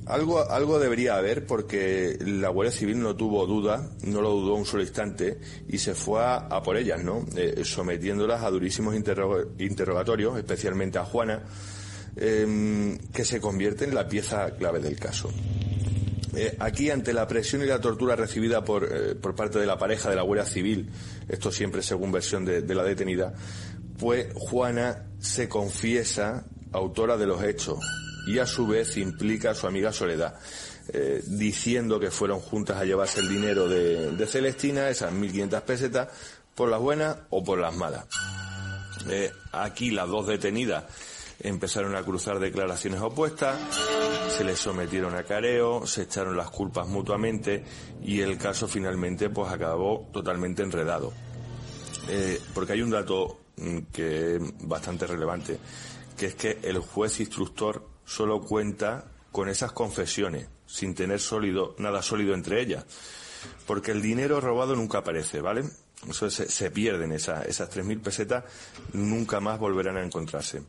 algo, 0.07 0.49
algo 0.49 0.79
debería 0.79 1.17
haber 1.17 1.45
porque 1.45 2.17
la 2.21 2.49
Guardia 2.49 2.71
Civil 2.71 2.99
no 2.99 3.15
tuvo 3.15 3.45
duda, 3.45 3.89
no 4.03 4.21
lo 4.21 4.31
dudó 4.31 4.55
un 4.55 4.65
solo 4.65 4.83
instante 4.83 5.39
y 5.67 5.77
se 5.77 5.95
fue 5.95 6.21
a, 6.23 6.61
por 6.63 6.77
ellas, 6.77 7.03
¿no? 7.03 7.25
Eh, 7.35 7.63
sometiéndolas 7.65 8.43
a 8.43 8.49
durísimos 8.49 8.95
interrogatorios, 8.95 10.37
especialmente 10.37 10.97
a 10.97 11.05
Juana, 11.05 11.43
em, 12.15 12.97
que 13.13 13.25
se 13.25 13.41
convierte 13.41 13.85
en 13.85 13.95
la 13.95 14.07
pieza 14.07 14.51
clave 14.55 14.79
del 14.79 14.97
caso. 14.97 15.29
Eh, 16.39 16.55
aquí, 16.59 16.91
ante 16.91 17.13
la 17.13 17.27
presión 17.27 17.63
y 17.63 17.65
la 17.65 17.81
tortura 17.81 18.15
recibida 18.15 18.63
por, 18.63 18.83
eh, 18.83 19.15
por 19.15 19.33
parte 19.33 19.57
de 19.57 19.65
la 19.65 19.79
pareja 19.79 20.11
de 20.11 20.15
la 20.15 20.21
Guardia 20.21 20.45
Civil, 20.45 20.87
esto 21.27 21.51
siempre 21.51 21.81
según 21.81 22.11
versión 22.11 22.45
de, 22.45 22.75
la 22.75 22.83
detenida, 22.83 23.33
pues 23.97 24.27
Juana 24.35 25.07
se 25.17 25.49
confiesa 25.49 26.45
autora 26.73 27.17
de 27.17 27.25
los 27.25 27.41
hechos 27.41 27.79
y 28.27 28.37
a 28.37 28.45
su 28.45 28.67
vez 28.67 28.97
implica 28.97 29.49
a 29.49 29.55
su 29.55 29.65
amiga 29.65 29.91
Soledad, 29.91 30.35
eh, 30.93 31.23
diciendo 31.25 31.99
que 31.99 32.11
fueron 32.11 32.39
juntas 32.39 32.77
a 32.77 32.85
llevarse 32.85 33.19
el 33.19 33.29
dinero 33.29 33.67
de, 33.67 34.11
de 34.11 34.27
Celestina, 34.27 34.89
esas 34.89 35.11
1.500 35.11 35.61
pesetas, 35.63 36.09
por 36.53 36.69
las 36.69 36.79
buenas 36.79 37.17
o 37.31 37.43
por 37.43 37.57
las 37.57 37.75
malas. 37.75 38.05
Aquí 39.53 39.89
las 39.89 40.07
dos 40.07 40.27
detenidas 40.27 40.83
empezaron 41.39 41.95
a 41.95 42.03
cruzar 42.03 42.39
declaraciones 42.39 43.01
opuestas, 43.01 43.57
se 44.35 44.43
les 44.43 44.59
sometieron 44.59 45.15
a 45.15 45.23
careo, 45.23 45.85
se 45.85 46.03
echaron 46.03 46.35
las 46.35 46.49
culpas 46.49 46.87
mutuamente 46.87 47.63
y 48.03 48.21
el 48.21 48.37
caso 48.37 48.67
finalmente 48.67 49.29
pues 49.29 49.51
acabó 49.51 50.07
totalmente 50.11 50.63
enredado. 50.63 51.13
Eh, 52.09 52.39
porque 52.53 52.73
hay 52.73 52.81
un 52.81 52.89
dato 52.89 53.39
mm, 53.57 53.77
que 53.91 54.35
es 54.35 54.41
bastante 54.61 55.07
relevante, 55.07 55.59
que 56.17 56.27
es 56.27 56.35
que 56.35 56.59
el 56.63 56.79
juez 56.79 57.19
instructor 57.19 57.87
solo 58.05 58.41
cuenta 58.41 59.05
con 59.31 59.49
esas 59.49 59.71
confesiones, 59.71 60.47
sin 60.65 60.95
tener 60.95 61.19
sólido, 61.19 61.75
nada 61.77 62.01
sólido 62.01 62.33
entre 62.33 62.61
ellas. 62.61 62.85
Porque 63.65 63.91
el 63.91 64.01
dinero 64.01 64.41
robado 64.41 64.75
nunca 64.75 64.99
aparece, 64.99 65.41
¿vale? 65.41 65.63
Eso 66.09 66.29
se, 66.29 66.71
pierden 66.71 67.11
esas, 67.11 67.45
esas 67.47 67.69
3.000 67.69 68.01
pesetas, 68.01 68.43
nunca 68.93 69.39
más 69.39 69.59
volverán 69.59 69.97
a 69.97 70.03
encontrarse. 70.03 70.63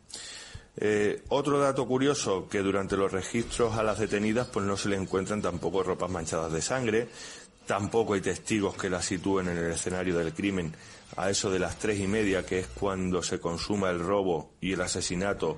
Eh, 0.81 1.23
otro 1.27 1.59
dato 1.59 1.85
curioso, 1.85 2.47
que 2.47 2.59
durante 2.59 2.95
los 2.95 3.11
registros 3.11 3.75
a 3.75 3.83
las 3.83 3.99
detenidas 3.99 4.47
pues 4.47 4.65
no 4.65 4.77
se 4.77 4.87
le 4.87 4.95
encuentran 4.95 5.41
tampoco 5.41 5.83
ropas 5.83 6.09
manchadas 6.09 6.53
de 6.53 6.61
sangre, 6.61 7.09
tampoco 7.65 8.13
hay 8.13 8.21
testigos 8.21 8.75
que 8.75 8.89
las 8.89 9.03
sitúen 9.03 9.49
en 9.49 9.57
el 9.57 9.71
escenario 9.71 10.17
del 10.17 10.33
crimen 10.33 10.73
a 11.17 11.29
eso 11.29 11.51
de 11.51 11.59
las 11.59 11.77
tres 11.77 11.99
y 11.99 12.07
media, 12.07 12.45
que 12.45 12.59
es 12.59 12.67
cuando 12.67 13.21
se 13.21 13.41
consuma 13.41 13.89
el 13.89 13.99
robo 13.99 14.51
y 14.61 14.71
el 14.71 14.81
asesinato 14.81 15.57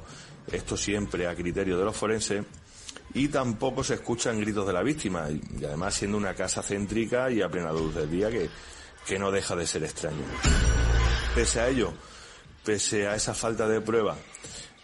esto 0.52 0.76
siempre 0.76 1.28
a 1.28 1.36
criterio 1.36 1.78
de 1.78 1.86
los 1.86 1.96
forenses, 1.96 2.44
y 3.14 3.28
tampoco 3.28 3.84
se 3.84 3.96
escuchan 3.96 4.40
gritos 4.40 4.66
de 4.66 4.74
la 4.74 4.82
víctima, 4.82 5.30
y 5.30 5.64
además 5.64 5.94
siendo 5.94 6.18
una 6.18 6.34
casa 6.34 6.64
céntrica 6.64 7.30
y 7.30 7.44
a 7.44 7.50
plena 7.50 7.72
luz 7.72 7.94
del 7.94 8.10
día 8.10 8.32
que, 8.32 8.50
que 9.06 9.20
no 9.20 9.30
deja 9.30 9.56
de 9.56 9.68
ser 9.68 9.84
extraño. 9.84 10.24
Pese 11.36 11.60
a 11.60 11.70
ello, 11.70 11.94
pese 12.66 13.08
a 13.08 13.16
esa 13.16 13.36
falta 13.36 13.68
de 13.68 13.82
prueba, 13.82 14.18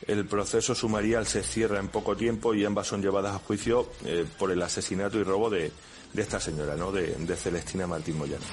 el 0.05 0.25
proceso 0.25 0.75
sumarial 0.75 1.25
se 1.25 1.43
cierra 1.43 1.79
en 1.79 1.87
poco 1.87 2.15
tiempo 2.15 2.53
y 2.53 2.63
ambas 2.65 2.87
son 2.87 3.01
llevadas 3.01 3.35
a 3.35 3.39
juicio 3.39 3.89
eh, 4.05 4.25
por 4.37 4.51
el 4.51 4.61
asesinato 4.61 5.17
y 5.17 5.23
robo 5.23 5.49
de, 5.49 5.71
esta 6.15 6.39
señora, 6.39 6.75
¿no? 6.75 6.91
De, 6.91 7.35
Celestina 7.35 7.87
Martín 7.87 8.17
Moyano. 8.17 8.43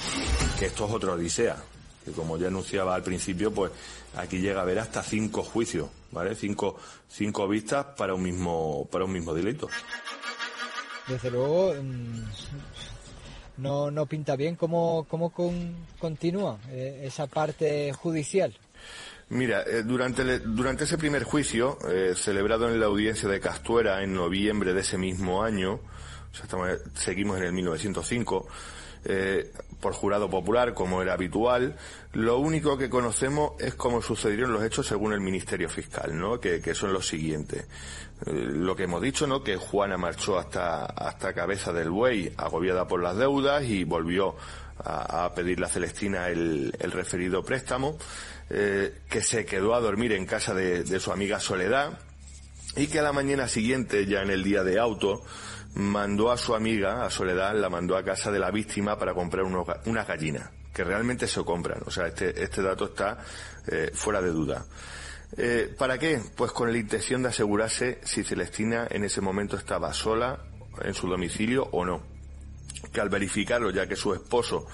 Que 0.59 0.67
esto 0.67 0.87
es 0.87 0.93
otra 0.93 1.13
odisea, 1.13 1.57
que 2.05 2.13
como 2.13 2.39
ya 2.39 2.49
anunciaba 2.49 2.95
al 2.95 3.03
principio, 3.03 3.53
pues 3.53 3.73
aquí 4.17 4.39
llega 4.39 4.61
a 4.61 4.63
haber 4.63 4.79
hasta 4.79 5.03
cinco 5.03 5.43
juicios, 5.43 5.89
¿vale? 6.11 6.35
Cinco, 6.35 6.79
cinco 7.09 7.47
vistas 7.47 7.87
para 7.97 8.15
un 8.15 8.23
mismo, 8.23 8.89
para 8.91 9.05
un 9.05 9.13
mismo 9.13 9.35
delito. 9.35 9.69
Desde 11.07 11.31
luego, 11.31 11.75
mm, 11.75 12.25
no, 13.59 13.91
no 13.91 14.07
pinta 14.07 14.37
bien 14.37 14.57
cómo, 14.57 15.07
cómo 15.09 15.33
continúa 15.99 16.59
eh, 16.71 17.03
esa 17.05 17.27
parte 17.27 17.93
judicial. 17.93 18.55
Mira, 19.31 19.63
eh, 19.63 19.83
durante, 19.83 20.39
durante 20.41 20.85
ese 20.85 20.99
primer 20.99 21.25
juicio, 21.25 21.79
eh, 21.89 22.15
celebrado 22.15 22.69
en 22.69 22.79
la 22.79 22.87
audiencia 22.87 23.29
de 23.29 23.41
Castuera 23.41 24.03
en 24.03 24.15
noviembre 24.15 24.75
de 24.75 24.81
ese 24.81 24.99
mismo 24.99 25.43
año, 25.43 25.75
o 25.75 26.35
sea, 26.35 26.45
estamos, 26.45 26.69
seguimos 26.95 27.39
en 27.39 27.45
el 27.45 27.53
1905, 27.53 28.47
eh, 29.07 29.53
por 29.81 29.93
jurado 29.93 30.31
popular, 30.31 30.73
como 30.73 31.03
era 31.03 31.13
habitual. 31.13 31.77
Lo 32.15 32.39
único 32.39 32.79
que 32.79 32.89
conocemos 32.89 33.53
es 33.59 33.75
cómo 33.75 34.01
sucedieron 34.01 34.53
los 34.53 34.65
hechos 34.65 34.87
según 34.87 35.13
el 35.13 35.21
Ministerio 35.21 35.69
Fiscal, 35.69 36.19
¿no? 36.19 36.41
Que, 36.41 36.63
que 36.63 36.75
son 36.75 36.95
los 36.95 37.07
siguientes. 37.07 37.67
Eh, 38.25 38.33
lo 38.33 38.75
que 38.75 38.85
hemos 38.85 39.03
dicho, 39.03 39.27
¿no? 39.27 39.43
Que 39.43 39.57
Juana 39.57 39.99
marchó 39.99 40.39
hasta, 40.39 40.87
hasta 40.87 41.35
cabeza 41.35 41.71
del 41.75 41.91
buey, 41.91 42.33
agobiada 42.39 42.89
por 42.89 43.03
las 43.03 43.19
deudas, 43.19 43.63
y 43.65 43.85
volvió 43.85 44.37
a, 44.79 45.33
pedirle 45.35 45.67
a 45.67 45.69
Celestina 45.69 46.29
el, 46.29 46.73
referido 46.93 47.45
préstamo, 47.45 47.99
eh, 48.51 49.01
que 49.09 49.23
se 49.23 49.45
quedó 49.45 49.75
a 49.75 49.81
dormir 49.81 50.13
en 50.13 50.27
casa 50.27 50.55
de, 50.55 50.85
de 50.85 51.01
su 51.01 51.13
amiga 51.13 51.41
Soledad, 51.41 51.99
y 52.77 52.89
que 52.89 52.99
a 52.99 53.03
la 53.03 53.13
mañana 53.13 53.49
siguiente, 53.49 54.07
ya 54.07 54.23
en 54.23 54.31
el 54.31 54.43
día 54.43 54.65
de 54.65 54.79
auto, 54.79 55.23
mandó 55.75 56.31
a 56.31 56.37
su 56.37 56.55
amiga, 56.55 57.05
a 57.05 57.11
Soledad, 57.11 57.55
la 57.55 57.69
mandó 57.69 57.97
a 57.97 58.05
casa 58.05 58.31
de 58.31 58.39
la 58.39 58.51
víctima 58.51 58.99
para 58.99 59.15
comprar 59.15 59.45
unos, 59.45 59.67
unas 59.87 60.07
gallinas, 60.07 60.51
que 60.73 60.85
realmente 60.85 61.27
se 61.27 61.43
compran. 61.45 61.83
O 61.87 61.91
sea, 61.91 62.07
este, 62.07 62.43
este 62.43 62.63
dato 62.63 62.87
está 62.87 63.19
eh, 63.67 63.91
fuera 63.93 64.21
de 64.21 64.31
duda. 64.31 64.65
Eh, 65.37 65.75
¿Para 65.77 65.99
qué? 65.99 66.21
Pues 66.37 66.53
con 66.53 66.71
la 66.71 66.79
intención 66.79 67.23
de 67.23 67.29
asegurarse 67.31 68.01
si 68.05 68.23
Celestina 68.23 68.87
en 68.91 69.05
ese 69.05 69.21
momento 69.21 69.57
estaba 69.57 69.93
sola 69.93 70.39
en 70.83 70.95
su 70.95 71.09
domicilio 71.09 71.69
o 71.73 71.85
no. 71.85 72.14
Que 72.93 73.01
al 73.01 73.09
verificarlo, 73.09 73.71
ya 73.71 73.87
que 73.87 73.97
su 73.97 74.15
esposo 74.15 74.67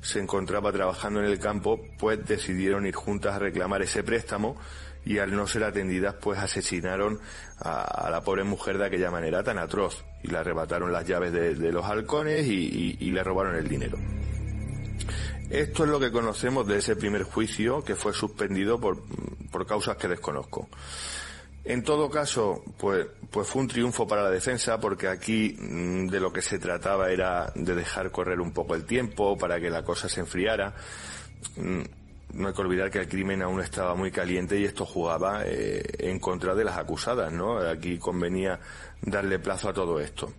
se 0.00 0.20
encontraba 0.20 0.72
trabajando 0.72 1.20
en 1.20 1.26
el 1.26 1.38
campo, 1.38 1.80
pues 1.98 2.24
decidieron 2.24 2.86
ir 2.86 2.94
juntas 2.94 3.34
a 3.34 3.38
reclamar 3.38 3.82
ese 3.82 4.02
préstamo 4.02 4.56
y 5.04 5.18
al 5.18 5.34
no 5.34 5.46
ser 5.46 5.64
atendidas 5.64 6.16
pues 6.20 6.38
asesinaron 6.38 7.18
a, 7.60 8.08
la 8.10 8.20
pobre 8.22 8.44
mujer 8.44 8.78
de 8.78 8.86
aquella 8.86 9.10
manera 9.10 9.42
tan 9.42 9.58
atroz 9.58 10.04
y 10.22 10.28
le 10.28 10.38
arrebataron 10.38 10.92
las 10.92 11.06
llaves 11.06 11.32
de, 11.32 11.72
los 11.72 11.84
halcones 11.86 12.46
y, 12.46 13.10
le 13.10 13.24
robaron 13.24 13.56
el 13.56 13.68
dinero. 13.68 13.98
Esto 15.50 15.84
es 15.84 15.90
lo 15.90 15.98
que 15.98 16.12
conocemos 16.12 16.66
de 16.66 16.78
ese 16.78 16.94
primer 16.94 17.22
juicio 17.22 17.82
que 17.82 17.96
fue 17.96 18.12
suspendido 18.12 18.78
por, 18.78 19.02
por 19.50 19.66
causas 19.66 19.96
que 19.96 20.08
desconozco. 20.08 20.68
En 21.68 21.82
todo 21.82 22.08
caso, 22.08 22.64
pues, 22.78 23.06
pues 23.30 23.46
fue 23.46 23.60
un 23.60 23.68
triunfo 23.68 24.08
para 24.08 24.22
la 24.22 24.30
defensa 24.30 24.80
porque 24.80 25.06
aquí 25.06 25.54
mm, 25.60 26.06
de 26.06 26.18
lo 26.18 26.32
que 26.32 26.40
se 26.40 26.58
trataba 26.58 27.10
era 27.10 27.52
de 27.54 27.74
dejar 27.74 28.10
correr 28.10 28.40
un 28.40 28.52
poco 28.52 28.74
el 28.74 28.86
tiempo 28.86 29.36
para 29.36 29.60
que 29.60 29.68
la 29.68 29.84
cosa 29.84 30.08
se 30.08 30.20
enfriara. 30.20 30.74
Mm, 31.56 31.82
no 32.32 32.48
hay 32.48 32.54
que 32.54 32.60
olvidar 32.62 32.90
que 32.90 33.00
el 33.00 33.08
crimen 33.08 33.42
aún 33.42 33.60
estaba 33.60 33.94
muy 33.94 34.10
caliente 34.10 34.58
y 34.58 34.64
esto 34.64 34.86
jugaba 34.86 35.42
eh, 35.44 35.82
en 35.98 36.18
contra 36.18 36.54
de 36.54 36.64
las 36.64 36.78
acusadas, 36.78 37.30
¿no? 37.34 37.58
Aquí 37.58 37.98
convenía 37.98 38.58
darle 39.02 39.38
plazo 39.38 39.68
a 39.68 39.74
todo 39.74 40.00
esto. 40.00 40.32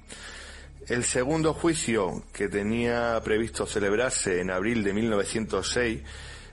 El 0.87 1.03
segundo 1.03 1.53
juicio 1.53 2.23
que 2.33 2.47
tenía 2.47 3.21
previsto 3.23 3.67
celebrarse 3.67 4.41
en 4.41 4.49
abril 4.49 4.83
de 4.83 4.93
1906 4.93 6.01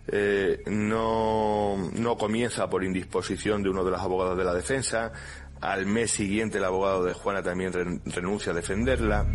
eh, 0.08 0.62
no, 0.66 1.76
no 1.92 2.16
comienza 2.16 2.68
por 2.68 2.84
indisposición 2.84 3.62
de 3.62 3.70
uno 3.70 3.84
de 3.84 3.90
los 3.90 4.00
abogados 4.00 4.38
de 4.38 4.44
la 4.44 4.54
defensa. 4.54 5.12
al 5.60 5.86
mes 5.86 6.10
siguiente 6.10 6.58
el 6.58 6.64
abogado 6.64 7.04
de 7.04 7.14
Juana 7.14 7.42
también 7.42 7.72
renuncia 8.04 8.52
a 8.52 8.54
defenderla. 8.54 9.26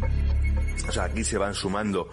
O 0.88 0.92
sea, 0.92 1.06
aquí 1.06 1.24
se 1.24 1.38
van 1.38 1.54
sumando, 1.54 2.10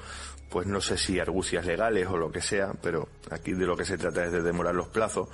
pues 0.48 0.66
no 0.66 0.80
sé 0.80 0.98
si 0.98 1.18
argucias 1.18 1.66
legales 1.66 2.06
o 2.08 2.16
lo 2.16 2.30
que 2.30 2.40
sea, 2.40 2.72
pero 2.82 3.08
aquí 3.30 3.52
de 3.52 3.66
lo 3.66 3.76
que 3.76 3.84
se 3.84 3.98
trata 3.98 4.24
es 4.24 4.32
de 4.32 4.42
demorar 4.42 4.74
los 4.74 4.88
plazos. 4.88 5.28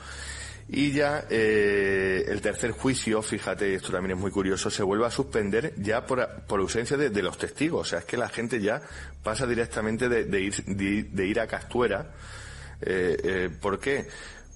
Y 0.68 0.92
ya 0.92 1.26
eh, 1.28 2.24
el 2.26 2.40
tercer 2.40 2.70
juicio, 2.70 3.20
fíjate, 3.20 3.74
esto 3.74 3.92
también 3.92 4.16
es 4.16 4.20
muy 4.20 4.30
curioso, 4.30 4.70
se 4.70 4.82
vuelve 4.82 5.06
a 5.06 5.10
suspender 5.10 5.74
ya 5.76 6.06
por, 6.06 6.20
ausencia 6.48 6.96
de, 6.96 7.22
los 7.22 7.36
testigos. 7.36 7.82
O 7.82 7.84
sea, 7.84 7.98
es 7.98 8.04
que 8.06 8.16
la 8.16 8.28
gente 8.28 8.60
ya 8.60 8.80
pasa 9.22 9.46
directamente 9.46 10.08
de, 10.08 10.40
ir, 10.40 10.64
de, 10.64 11.26
ir 11.26 11.40
a 11.40 11.46
Castuera. 11.46 12.12
Eh, 12.86 13.16
eh, 13.24 13.50
¿Por 13.60 13.78
qué? 13.78 14.06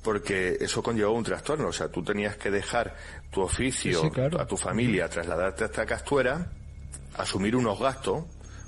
Porque 0.02 0.58
eso 0.60 0.82
conllevó 0.82 1.12
un 1.12 1.24
trastorno. 1.24 1.68
O 1.68 1.72
sea, 1.72 1.88
tú 1.88 2.02
tenías 2.02 2.36
que 2.36 2.50
dejar 2.50 2.94
tu 3.30 3.42
oficio, 3.42 4.10
a 4.38 4.46
tu 4.46 4.56
familia, 4.56 5.08
trasladarte 5.08 5.64
hasta 5.64 5.86
Castuera, 5.86 6.50
asumir 7.16 7.56
unos 7.56 7.78
gastos, 7.78 8.24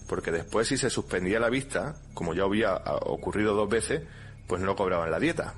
porque 0.09 0.31
después 0.31 0.69
si 0.69 0.77
se 0.77 0.91
suspendía 0.91 1.39
la 1.39 1.51
vista, 1.51 1.97
como 2.15 2.35
ya 2.35 2.45
había 2.45 2.75
ocurrido 2.75 3.55
dos 3.55 3.69
veces, 3.69 4.03
pues 4.47 4.61
no 4.63 4.75
cobraban 4.75 5.11
la 5.11 5.21
dieta. 5.21 5.55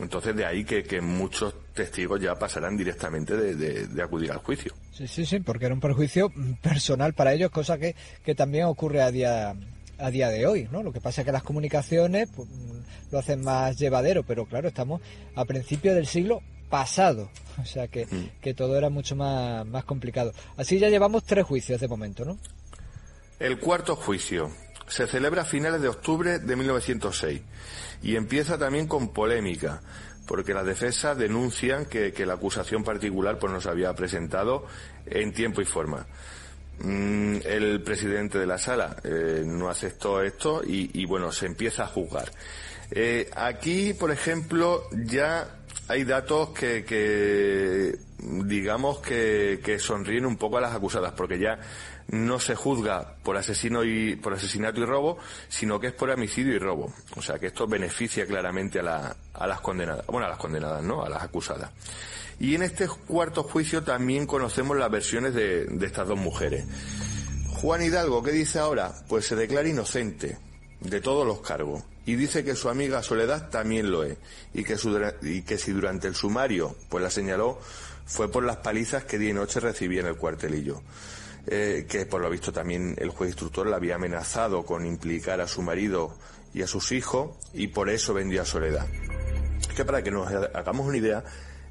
Entonces 0.00 0.34
de 0.34 0.46
ahí 0.46 0.64
que, 0.64 1.00
muchos 1.00 1.54
testigos 1.74 2.20
ya 2.20 2.34
pasarán 2.34 2.76
directamente 2.76 3.36
de, 3.36 4.02
acudir 4.02 4.32
al 4.32 4.38
juicio. 4.38 4.74
Sí, 4.90 5.06
sí, 5.06 5.26
sí, 5.26 5.40
porque 5.40 5.66
era 5.66 5.74
un 5.74 5.80
perjuicio 5.80 6.32
personal 6.62 7.12
para 7.12 7.34
ellos, 7.34 7.50
cosa 7.50 7.78
que, 7.78 7.94
que 8.24 8.34
también 8.34 8.64
ocurre 8.64 9.02
a 9.02 9.10
día 9.10 9.54
a 10.02 10.10
día 10.10 10.28
de 10.28 10.46
hoy, 10.46 10.68
¿no? 10.70 10.82
Lo 10.82 10.92
que 10.92 11.00
pasa 11.00 11.22
es 11.22 11.24
que 11.24 11.32
las 11.32 11.42
comunicaciones 11.42 12.28
pues, 12.34 12.48
lo 13.10 13.18
hacen 13.18 13.42
más 13.42 13.78
llevadero, 13.78 14.24
pero 14.24 14.46
claro, 14.46 14.68
estamos 14.68 15.00
a 15.34 15.44
principios 15.44 15.94
del 15.94 16.06
siglo 16.06 16.42
pasado, 16.68 17.30
o 17.62 17.64
sea 17.64 17.88
que, 17.88 18.06
mm. 18.06 18.40
que 18.40 18.54
todo 18.54 18.76
era 18.76 18.90
mucho 18.90 19.14
más, 19.16 19.64
más 19.66 19.84
complicado. 19.84 20.32
Así 20.56 20.78
ya 20.78 20.88
llevamos 20.88 21.24
tres 21.24 21.44
juicios 21.44 21.80
de 21.80 21.88
momento, 21.88 22.24
¿no? 22.24 22.38
El 23.38 23.58
cuarto 23.58 23.96
juicio 23.96 24.50
se 24.86 25.06
celebra 25.06 25.42
a 25.42 25.44
finales 25.44 25.80
de 25.80 25.88
octubre 25.88 26.38
de 26.38 26.56
1906 26.56 27.40
y 28.02 28.16
empieza 28.16 28.58
también 28.58 28.86
con 28.86 29.12
polémica, 29.12 29.80
porque 30.26 30.54
las 30.54 30.66
defensas 30.66 31.16
denuncian 31.16 31.86
que, 31.86 32.12
la 32.26 32.34
acusación 32.34 32.84
particular 32.84 33.38
pues, 33.38 33.52
no 33.52 33.60
se 33.60 33.68
había 33.68 33.94
presentado 33.94 34.66
en 35.06 35.32
tiempo 35.32 35.60
y 35.60 35.64
forma. 35.64 36.06
Mm, 36.80 37.36
el 37.44 37.82
presidente 37.82 38.38
de 38.38 38.46
la 38.46 38.58
sala 38.58 38.96
eh, 39.04 39.42
no 39.46 39.68
aceptó 39.68 40.22
esto 40.22 40.62
y, 40.64 41.04
bueno, 41.06 41.30
se 41.30 41.46
empieza 41.46 41.84
a 41.84 41.86
juzgar. 41.86 42.30
Eh, 42.90 43.30
aquí, 43.34 43.94
por 43.94 44.10
ejemplo, 44.10 44.88
ya 44.92 45.48
hay 45.88 46.04
datos 46.04 46.50
que, 46.50 47.98
digamos 48.18 48.98
que, 48.98 49.60
que 49.62 49.78
sonríen 49.78 50.26
un 50.26 50.36
poco 50.36 50.58
a 50.58 50.60
las 50.60 50.74
acusadas, 50.74 51.12
porque 51.12 51.38
ya 51.38 51.58
no 52.08 52.38
se 52.40 52.54
juzga 52.54 53.16
por 53.22 53.36
asesino 53.36 53.84
y 53.84 54.16
por 54.16 54.34
asesinato 54.34 54.80
y 54.80 54.84
robo, 54.84 55.18
sino 55.48 55.80
que 55.80 55.88
es 55.88 55.92
por 55.92 56.10
homicidio 56.10 56.54
y 56.54 56.58
robo. 56.58 56.92
O 57.16 57.22
sea 57.22 57.38
que 57.38 57.48
esto 57.48 57.66
beneficia 57.66 58.26
claramente 58.26 58.80
a, 58.80 58.82
la, 58.82 59.16
a 59.34 59.46
las 59.46 59.60
condenadas, 59.60 60.06
bueno, 60.06 60.26
a 60.26 60.30
las 60.30 60.38
condenadas, 60.38 60.82
¿no? 60.82 61.02
A 61.04 61.08
las 61.08 61.22
acusadas. 61.22 61.70
Y 62.42 62.56
en 62.56 62.62
este 62.62 62.88
cuarto 62.88 63.44
juicio 63.44 63.84
también 63.84 64.26
conocemos 64.26 64.76
las 64.76 64.90
versiones 64.90 65.32
de, 65.34 65.68
estas 65.80 66.08
dos 66.08 66.18
mujeres. 66.18 66.64
Juan 67.50 67.82
Hidalgo, 67.82 68.22
¿qué 68.22 68.32
dice 68.32 68.58
ahora? 68.58 68.92
Pues 69.08 69.26
se 69.26 69.36
declara 69.36 69.68
inocente 69.68 70.38
de 70.80 71.00
todos 71.00 71.24
los 71.24 71.40
cargos 71.40 71.84
y 72.04 72.16
dice 72.16 72.42
que 72.42 72.56
su 72.56 72.68
amiga 72.68 73.02
Soledad 73.04 73.50
también 73.50 73.92
lo 73.92 74.02
es 74.02 74.16
y 74.52 74.64
que, 74.64 74.76
y 75.22 75.42
que 75.42 75.56
si 75.56 75.70
durante 75.70 76.08
el 76.08 76.16
sumario 76.16 76.74
pues 76.88 77.04
la 77.04 77.10
señaló 77.10 77.60
fue 78.04 78.28
por 78.28 78.42
las 78.42 78.56
palizas 78.56 79.04
que 79.04 79.18
día 79.18 79.30
y 79.30 79.34
noche 79.34 79.60
recibía 79.60 80.00
en 80.00 80.08
el 80.08 80.16
cuartelillo. 80.16 80.82
Eh, 81.46 81.86
que 81.88 82.06
por 82.06 82.20
lo 82.20 82.30
visto 82.30 82.52
también 82.52 82.94
el 82.98 83.10
juez 83.10 83.30
instructor 83.30 83.66
la 83.66 83.76
había 83.76 83.96
amenazado 83.96 84.64
con 84.64 84.86
implicar 84.86 85.40
a 85.40 85.48
su 85.48 85.60
marido 85.60 86.16
y 86.54 86.62
a 86.62 86.68
sus 86.68 86.92
hijos 86.92 87.32
y 87.52 87.68
por 87.68 87.90
eso 87.90 88.14
vendió 88.14 88.42
a 88.42 88.44
Soledad. 88.44 88.86
Es 89.60 89.74
que 89.74 89.84
para 89.84 90.02
que 90.02 90.12
nos 90.12 90.28
hagamos 90.30 90.86
una 90.86 90.96
idea, 90.96 91.24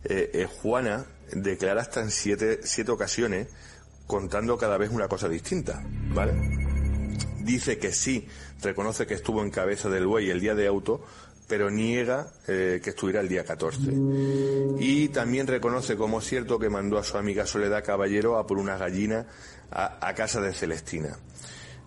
eh, 0.03 0.29
eh, 0.33 0.47
Juana 0.61 1.05
declara 1.31 1.81
hasta 1.81 2.01
en 2.01 2.11
siete, 2.11 2.59
siete 2.63 2.91
ocasiones 2.91 3.47
contando 4.07 4.57
cada 4.57 4.77
vez 4.77 4.89
una 4.91 5.07
cosa 5.07 5.29
distinta, 5.29 5.81
¿vale? 6.13 6.33
Dice 7.39 7.77
que 7.77 7.93
sí, 7.93 8.27
reconoce 8.61 9.07
que 9.07 9.13
estuvo 9.13 9.41
en 9.41 9.51
cabeza 9.51 9.87
del 9.87 10.05
buey 10.05 10.31
el 10.31 10.41
día 10.41 10.53
de 10.53 10.67
auto, 10.67 11.01
pero 11.47 11.69
niega 11.69 12.31
que 12.45 12.81
estuviera 12.81 13.19
el 13.19 13.27
día 13.27 13.43
14. 13.43 13.81
Y 14.79 15.09
también 15.09 15.47
reconoce 15.47 15.97
como 15.97 16.21
cierto 16.21 16.59
que 16.59 16.69
mandó 16.69 16.97
a 16.97 17.03
su 17.03 17.17
amiga 17.17 17.45
Soledad 17.45 17.83
Caballero 17.83 18.37
a 18.37 18.47
por 18.47 18.57
una 18.57 18.77
gallina 18.77 19.27
a, 19.71 20.13
casa 20.13 20.41
de 20.41 20.53
Celestina. 20.53 21.17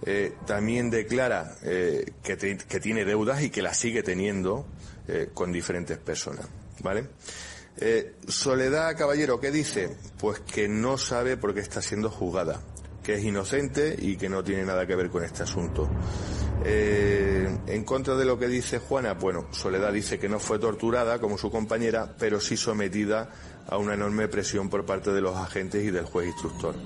Eh, 0.06 0.34
también 0.46 0.90
declara 0.90 1.56
eh, 1.62 2.12
que, 2.22 2.36
tiene 2.36 3.04
deudas 3.04 3.42
y 3.42 3.50
que 3.50 3.62
las 3.62 3.78
sigue 3.78 4.02
teniendo 4.02 4.66
eh, 5.08 5.30
con 5.32 5.52
diferentes 5.52 5.98
personas. 5.98 6.46
¿Vale? 6.80 7.08
Soledad 8.28 8.96
Caballero, 8.96 9.40
¿qué 9.40 9.50
dice? 9.50 9.96
Pues 10.18 10.40
que 10.40 10.68
no 10.68 10.96
sabe 10.96 11.36
por 11.36 11.54
qué 11.54 11.60
está 11.60 11.82
siendo 11.82 12.08
juzgada, 12.08 12.60
que 13.02 13.14
es 13.14 13.24
inocente 13.24 13.96
y 13.98 14.16
que 14.16 14.28
no 14.28 14.44
tiene 14.44 14.64
nada 14.64 14.86
que 14.86 14.94
ver 14.94 15.10
con 15.10 15.24
este 15.24 15.42
asunto. 15.42 15.90
en 16.64 17.84
contra 17.84 18.14
de 18.14 18.24
lo 18.24 18.38
que 18.38 18.46
dice 18.46 18.78
Juana, 18.78 19.14
bueno, 19.14 19.48
Soledad 19.50 19.92
dice 19.92 20.20
que 20.20 20.28
no 20.28 20.38
fue 20.38 20.60
torturada 20.60 21.18
como 21.18 21.36
su 21.36 21.50
compañera, 21.50 22.14
pero 22.16 22.38
sí 22.38 22.56
sometida 22.56 23.30
a 23.66 23.76
una 23.76 23.94
enorme 23.94 24.28
presión 24.28 24.68
por 24.68 24.86
parte 24.86 25.10
de 25.12 25.20
los 25.20 25.36
agentes 25.36 25.84
y 25.84 25.90
del 25.90 26.04
juez 26.04 26.28
instructor. 26.28 26.76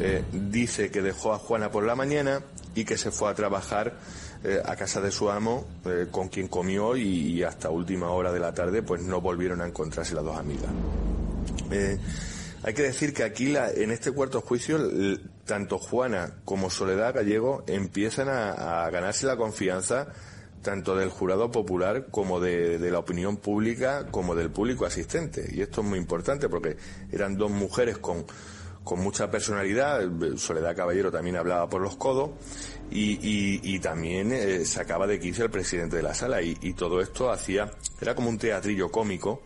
Eh, 0.00 0.24
dice 0.32 0.90
que 0.90 1.02
dejó 1.02 1.34
a 1.34 1.38
Juana 1.38 1.70
por 1.70 1.84
la 1.84 1.94
mañana 1.94 2.40
y 2.74 2.84
que 2.84 2.96
se 2.96 3.10
fue 3.10 3.30
a 3.30 3.34
trabajar 3.34 3.98
eh, 4.42 4.58
a 4.64 4.74
casa 4.74 5.02
de 5.02 5.10
su 5.10 5.30
amo, 5.30 5.66
eh, 5.84 6.06
con 6.10 6.28
quien 6.28 6.48
comió 6.48 6.96
y, 6.96 7.42
hasta 7.42 7.68
última 7.68 8.10
hora 8.10 8.32
de 8.32 8.40
la 8.40 8.54
tarde 8.54 8.82
pues 8.82 9.02
no 9.02 9.20
volvieron 9.20 9.60
a 9.60 9.66
encontrarse 9.66 10.14
las 10.14 10.24
dos 10.24 10.38
amigas. 10.38 10.70
hay 12.62 12.74
que 12.74 12.82
decir 12.82 13.12
que 13.12 13.24
aquí 13.24 13.54
en 13.54 13.90
este 13.90 14.12
cuarto 14.12 14.40
juicio 14.40 14.78
tanto 15.44 15.78
Juana 15.78 16.32
como 16.46 16.70
Soledad 16.70 17.14
Gallego 17.14 17.64
empiezan 17.66 18.28
a, 18.30 18.88
ganarse 18.90 19.26
la 19.26 19.36
confianza 19.36 20.08
tanto 20.62 20.94
del 20.96 21.10
jurado 21.10 21.50
popular 21.50 22.06
como 22.10 22.40
de, 22.40 22.78
la 22.90 22.98
opinión 22.98 23.36
pública 23.36 24.06
como 24.10 24.34
del 24.34 24.50
público 24.50 24.86
asistente. 24.86 25.46
Y 25.52 25.60
esto 25.60 25.82
es 25.82 25.86
muy 25.86 25.98
importante 25.98 26.48
porque 26.48 26.76
eran 27.12 27.36
dos 27.36 27.50
mujeres 27.50 27.98
con 27.98 28.24
con 28.90 28.98
mucha 28.98 29.30
personalidad. 29.30 30.02
Soledad 30.36 30.74
Caballero 30.74 31.12
también 31.12 31.36
hablaba 31.36 31.70
por 31.70 31.80
los 31.80 31.94
codos 31.94 32.30
y, 32.90 33.78
también 33.78 34.32
eh, 34.32 34.64
sacaba 34.64 35.06
de 35.06 35.20
quicio 35.20 35.44
el 35.44 35.50
presidente 35.52 35.94
de 35.94 36.02
la 36.02 36.12
sala 36.12 36.42
y, 36.42 36.72
todo 36.72 37.00
esto 37.00 37.30
hacía, 37.30 37.70
era 38.00 38.16
como 38.16 38.30
un 38.30 38.36
teatrillo 38.36 38.90
cómico 38.90 39.42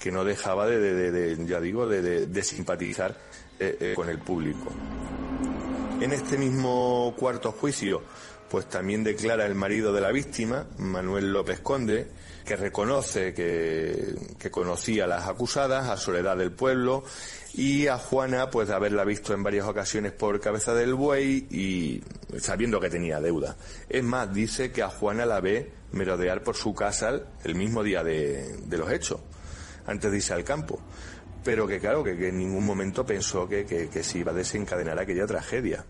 que 0.00 0.10
no 0.10 0.24
dejaba 0.24 0.66
de, 0.66 1.36
ya 1.46 1.60
digo, 1.60 1.86
de, 1.86 2.42
simpatizar 2.42 3.16
eh, 3.60 3.76
eh, 3.80 3.92
con 3.94 4.08
el 4.08 4.18
público. 4.18 4.72
En 6.00 6.12
este 6.12 6.36
mismo 6.36 7.14
cuarto 7.16 7.52
juicio, 7.52 8.02
pues 8.50 8.68
también 8.68 9.04
declara 9.04 9.46
el 9.46 9.54
marido 9.54 9.92
de 9.92 10.00
la 10.00 10.10
víctima, 10.10 10.66
Manuel 10.78 11.32
López 11.32 11.60
Conde, 11.60 12.08
que 12.48 12.56
reconoce 12.56 13.34
que, 13.34 14.14
conocía 14.50 15.04
a 15.04 15.06
las 15.06 15.28
acusadas, 15.28 15.88
a 15.88 15.98
Soledad 15.98 16.36
del 16.38 16.50
Pueblo, 16.50 17.04
y 17.52 17.88
a 17.88 17.98
Juana 17.98 18.50
pues 18.50 18.68
de 18.68 18.74
haberla 18.74 19.04
visto 19.04 19.34
en 19.34 19.42
varias 19.42 19.66
ocasiones 19.66 20.12
por 20.12 20.40
cabeza 20.40 20.74
del 20.74 20.94
buey 20.94 21.46
y 21.50 22.02
sabiendo 22.38 22.80
que 22.80 22.88
tenía 22.88 23.20
deuda. 23.20 23.56
Es 23.88 24.02
más, 24.02 24.32
dice 24.32 24.72
que 24.72 24.82
a 24.82 24.88
Juana 24.88 25.26
la 25.26 25.40
ve 25.40 25.70
merodear 25.92 26.42
por 26.42 26.56
su 26.56 26.74
casa 26.74 27.20
el 27.44 27.54
mismo 27.54 27.82
día 27.82 28.02
de, 28.02 28.58
los 28.70 28.90
hechos, 28.90 29.20
antes 29.86 30.10
de 30.10 30.16
irse 30.16 30.32
al 30.32 30.44
campo. 30.44 30.80
Pero 31.44 31.66
que 31.66 31.78
claro, 31.78 32.02
que, 32.02 32.28
en 32.28 32.38
ningún 32.38 32.64
momento 32.64 33.04
pensó 33.04 33.46
que, 33.46 33.88
se 34.02 34.18
iba 34.18 34.32
a 34.32 34.34
desencadenar 34.34 34.98
aquella 34.98 35.26
tragedia. 35.26 35.84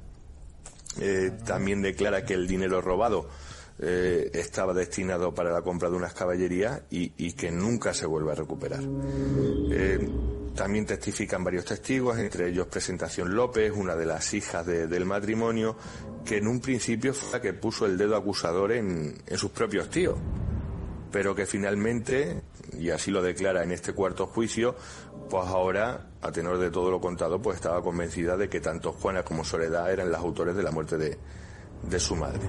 Eh, 1.01 1.33
también 1.45 1.83
declara 1.83 2.25
que 2.25 2.35
el 2.35 2.47
dinero 2.47 2.81
robado 2.81 3.29
eh, 3.81 4.31
estaba 4.35 4.75
destinado 4.75 5.33
para 5.33 5.53
la 5.53 5.63
compra 5.63 5.89
de 5.89 5.95
unas 5.95 6.13
caballerías 6.13 6.83
y, 6.91 7.33
que 7.35 7.53
nunca 7.53 7.95
se 7.95 8.07
vuelve 8.07 8.33
a 8.33 8.35
recuperar. 8.35 8.81
Eh, 9.71 10.09
también 10.57 10.85
testifican 10.85 11.45
varios 11.45 11.65
testigos, 11.65 12.19
entre 12.19 12.49
ellos 12.49 12.67
Presentación 12.67 13.37
López, 13.37 13.73
una 13.73 13.95
de 13.95 14.07
las 14.07 14.35
hijas 14.35 14.67
del 14.67 15.05
matrimonio, 15.05 15.77
que 16.25 16.39
en 16.39 16.49
un 16.49 16.61
principio 16.61 17.15
fue 17.15 17.39
la 17.39 17.41
que 17.41 17.53
puso 17.53 17.87
el 17.87 17.97
dedo 17.97 18.17
acusador 18.17 18.73
en, 18.73 19.23
sus 19.37 19.53
propios 19.53 19.89
tíos, 19.89 20.19
pero 21.13 21.33
que 21.37 21.47
finalmente, 21.47 22.43
y 22.77 22.91
así 22.91 23.13
lo 23.13 23.23
declara 23.23 23.63
en 23.63 23.71
este 23.71 23.93
cuarto 23.93 24.27
juicio, 24.27 24.75
pues 25.29 25.47
ahora, 25.47 26.07
a 26.21 26.33
tenor 26.33 26.59
de 26.59 26.71
todo 26.71 26.91
lo 26.91 27.01
contado, 27.01 27.41
pues 27.41 27.57
estaba 27.57 27.83
convencida 27.83 28.37
de 28.37 28.49
que 28.49 28.61
tanto 28.61 28.93
Juana 28.93 29.23
como 29.23 29.45
Soledad 29.45 29.93
eran 29.93 30.11
las 30.11 30.21
autores 30.21 30.57
de 30.57 30.63
la 30.63 30.71
muerte 30.71 30.97
de, 30.97 32.01
su 32.01 32.17
madre. 32.17 32.41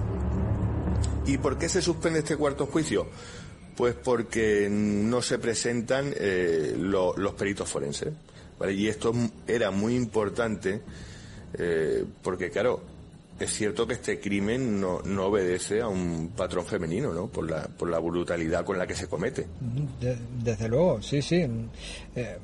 ¿Y 1.26 1.38
por 1.38 1.58
qué 1.58 1.68
se 1.68 1.82
suspende 1.82 2.20
este 2.20 2.36
cuarto 2.36 2.66
juicio? 2.66 3.06
Pues 3.76 3.94
porque 3.94 4.68
no 4.70 5.22
se 5.22 5.38
presentan 5.38 6.12
eh, 6.16 6.74
los 6.76 7.34
peritos 7.34 7.68
forenses. 7.68 8.12
Y 8.68 8.88
esto 8.88 9.12
era 9.46 9.70
muy 9.70 9.94
importante 9.94 10.82
eh, 11.54 12.04
porque, 12.22 12.50
claro, 12.50 12.82
es 13.38 13.50
cierto 13.52 13.86
que 13.86 13.94
este 13.94 14.20
crimen 14.20 14.80
no, 14.80 15.00
no, 15.02 15.26
obedece 15.26 15.80
a 15.80 15.88
un 15.88 16.32
patrón 16.36 16.66
femenino, 16.66 17.14
¿no? 17.14 17.26
Por 17.28 17.50
la, 17.50 17.66
por 17.66 17.88
la 17.88 17.98
brutalidad 17.98 18.64
con 18.64 18.76
la 18.76 18.86
que 18.86 18.94
se 18.94 19.08
comete. 19.08 19.46
desde 20.42 20.68
luego, 20.68 21.00
sí, 21.00 21.22
sí. 21.22 21.46
Eh, 22.14 22.38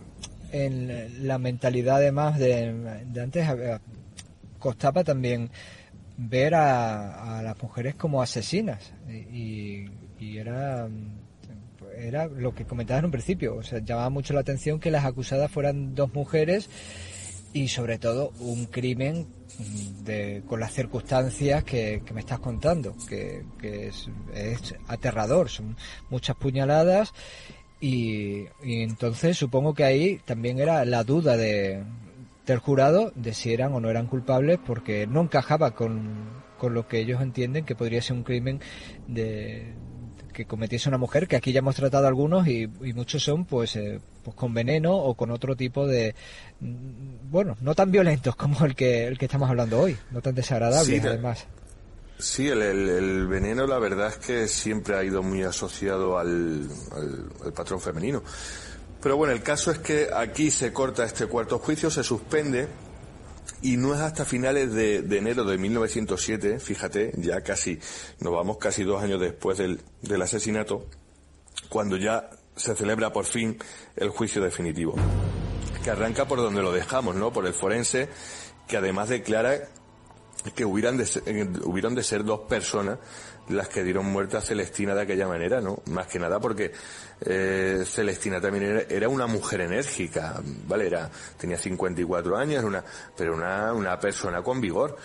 en 0.65 1.27
la 1.27 1.39
mentalidad, 1.39 1.97
además, 1.97 2.39
de, 2.39 3.03
antes 3.21 3.49
costaba 4.59 5.05
también 5.05 5.51
ver 6.17 6.55
a, 6.55 7.43
las 7.43 7.63
mujeres 7.63 7.95
como 7.95 8.23
asesinas. 8.23 8.93
Y, 9.09 9.87
y, 10.19 10.39
era 10.39 10.89
era 11.99 12.27
lo 12.27 12.55
que 12.55 12.67
comentabas 12.67 13.01
en 13.01 13.07
un 13.07 13.11
principio, 13.11 13.57
o 13.57 13.63
sea, 13.63 13.79
llamaba 13.79 14.11
mucho 14.11 14.35
la 14.35 14.41
atención 14.41 14.79
que 14.79 14.91
las 14.91 15.07
acusadas 15.07 15.51
fueran 15.51 15.95
dos 15.95 16.13
mujeres 16.13 16.69
y 17.53 17.69
sobre 17.69 17.99
todo 17.99 18.33
un 18.41 18.67
crimen 18.67 19.27
de, 20.05 20.43
con 20.47 20.61
las 20.61 20.73
circunstancias 20.73 21.65
que, 21.65 22.03
me 22.13 22.21
estás 22.21 22.39
contando, 22.39 22.95
que, 23.09 23.45
es, 23.63 24.75
aterrador, 24.89 25.49
son 25.49 25.77
muchas 26.11 26.37
puñaladas 26.37 27.15
y, 27.81 28.47
y, 28.63 28.83
entonces 28.83 29.37
supongo 29.37 29.75
que 29.75 29.85
ahí 29.85 30.21
también 30.25 30.59
era 30.59 30.85
la 30.85 31.05
duda 31.05 31.37
de, 31.37 31.83
del 32.47 32.59
jurado 32.59 33.13
de 33.15 33.35
si 33.35 33.53
eran 33.53 33.75
o 33.75 33.81
no 33.81 33.91
eran 33.91 34.07
culpables 34.07 34.59
porque 34.65 35.07
no 35.07 35.23
encajaba 35.23 35.73
con, 35.73 36.15
con 36.59 36.75
lo 36.75 36.89
que 36.89 37.01
ellos 37.01 37.21
entienden 37.21 37.65
que 37.65 37.75
podría 37.75 38.01
ser 38.01 38.17
un 38.17 38.23
crimen 38.23 38.61
de, 39.07 39.75
que 40.37 40.45
cometiese 40.45 40.91
una 40.91 40.99
mujer, 40.99 41.27
que 41.27 41.37
aquí 41.37 41.51
ya 41.51 41.61
hemos 41.61 41.77
tratado 41.77 42.07
algunos 42.07 42.47
y, 42.47 42.67
muchos 42.95 43.25
son 43.25 43.47
pues, 43.47 43.75
eh, 43.75 44.01
pues 44.23 44.37
con 44.37 44.53
veneno 44.53 44.95
o 44.95 45.15
con 45.15 45.31
otro 45.31 45.57
tipo 45.57 45.87
de, 45.87 46.15
mm, 46.61 47.31
bueno, 47.31 47.57
no 47.63 47.75
tan 47.75 47.91
violentos 47.91 48.37
como 48.37 48.67
el 48.67 48.75
que, 48.75 49.07
el 49.07 49.17
que 49.17 49.25
estamos 49.25 49.49
hablando 49.49 49.81
hoy, 49.81 49.97
no 50.11 50.21
tan 50.21 50.35
desagradables 50.35 51.05
además. 51.05 51.47
Sí, 52.19 52.49
el, 52.49 53.27
veneno 53.27 53.67
la 53.67 53.79
verdad 53.79 54.09
es 54.09 54.17
que 54.17 54.49
siempre 54.49 54.97
ha 54.97 55.05
ido 55.05 55.23
muy 55.23 55.43
asociado 55.43 56.19
al, 56.19 56.69
al 57.45 57.53
patrón 57.53 57.81
femenino. 57.81 58.23
Pero 59.03 59.17
bueno, 59.17 59.35
el 59.35 59.43
caso 59.43 59.71
es 59.71 59.79
que 59.79 60.09
aquí 60.15 60.51
se 60.51 60.73
corta 60.73 61.05
este 61.05 61.27
cuarto 61.27 61.59
juicio, 61.59 61.91
se 61.91 62.03
suspende 62.03 62.69
y 63.63 63.77
no 63.77 63.95
es 63.95 64.01
hasta 64.01 64.25
finales 64.25 64.73
de, 64.73 64.99
enero 64.99 65.45
de 65.45 65.59
1907, 65.59 66.59
fíjate, 66.61 67.13
ya 67.17 67.41
casi, 67.41 67.79
nos 68.21 68.33
vamos 68.33 68.59
casi 68.59 68.85
dos 68.85 69.03
años 69.03 69.21
después 69.21 69.59
del 69.59 70.23
asesinato, 70.23 70.87
cuando 71.69 71.97
ya 71.97 72.31
se 72.55 72.75
celebra 72.75 73.13
por 73.13 73.25
fin 73.25 73.59
el 73.97 74.11
juicio 74.11 74.43
definitivo, 74.43 74.95
que 75.83 75.91
arranca 75.91 76.27
por 76.27 76.39
donde 76.39 76.63
lo 76.63 76.73
dejamos, 76.73 77.15
¿no? 77.17 77.33
Por 77.33 77.47
el 77.47 77.55
forense, 77.55 78.09
que 78.67 78.77
además 78.77 79.09
declara 79.09 79.69
que 80.53 80.65
hubieran 80.65 80.97
de 80.97 81.07
ser, 81.07 81.23
eh, 81.27 81.49
hubieron 81.65 81.95
de 81.95 82.03
ser 82.03 82.25
dos 82.25 82.41
personas 82.41 82.99
las 83.49 83.69
que 83.69 83.85
dieron 83.85 84.07
muerte 84.07 84.37
a 84.37 84.41
Celestina 84.41 84.95
de 84.95 85.03
aquella 85.03 85.29
manera, 85.29 85.61
¿no? 85.61 85.81
Más 85.87 86.07
que 86.07 86.19
nada 86.19 86.41
porque 86.41 86.73
eh, 87.21 87.85
Celestina 87.87 88.41
también 88.41 88.85
era, 88.89 89.09
una 89.09 89.27
mujer 89.27 89.61
enérgica, 89.61 90.41
¿vale? 90.67 90.87
Era, 90.87 91.11
tenía 91.39 91.57
54 91.57 92.37
años, 92.37 92.65
una, 92.65 92.85
pero 93.17 93.35
una, 93.35 93.73
una 93.73 93.99
persona 93.99 94.43
con 94.43 94.61
vigor. 94.61 94.97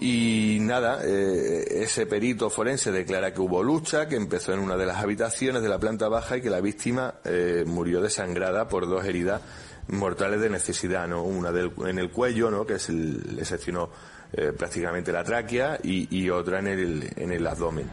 Y 0.00 0.58
nada, 0.60 1.00
eh, 1.04 1.82
ese 1.82 2.06
perito 2.06 2.48
forense 2.48 2.90
declara 2.90 3.34
que 3.34 3.40
hubo 3.40 3.62
lucha, 3.62 4.08
que 4.08 4.16
empezó 4.16 4.54
en 4.54 4.60
una 4.60 4.76
de 4.76 4.86
las 4.86 4.96
habitaciones 4.98 5.62
de 5.62 5.68
la 5.68 5.78
planta 5.78 6.08
baja 6.08 6.38
y 6.38 6.40
que 6.40 6.48
la 6.48 6.62
víctima 6.62 7.16
eh, 7.24 7.64
murió 7.66 8.00
desangrada 8.00 8.68
por 8.68 8.88
dos 8.88 9.04
heridas 9.04 9.42
mortales 9.88 10.40
de 10.40 10.48
necesidad, 10.48 11.06
¿no? 11.08 11.24
Una 11.24 11.52
del, 11.52 11.72
en 11.86 11.98
el 11.98 12.10
cuello, 12.10 12.50
¿no? 12.50 12.64
Que 12.64 12.74
es 12.74 12.88
el, 12.88 13.36
le 13.36 13.44
seccionó 13.44 13.90
eh, 14.34 14.52
prácticamente 14.56 15.12
la 15.12 15.22
tráquea 15.22 15.78
y, 15.82 16.30
otra 16.30 16.60
en 16.60 16.68
el, 16.68 17.12
en 17.16 17.32
el 17.32 17.46
abdomen. 17.46 17.90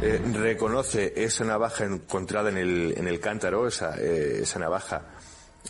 Eh, 0.00 0.18
reconoce 0.32 1.12
esa 1.14 1.44
navaja 1.44 1.84
encontrada 1.84 2.48
en 2.48 2.56
el, 2.56 2.94
en 2.96 3.06
el 3.06 3.20
cántaro, 3.20 3.68
esa, 3.68 3.94
eh, 3.98 4.40
esa 4.40 4.58
navaja 4.58 5.02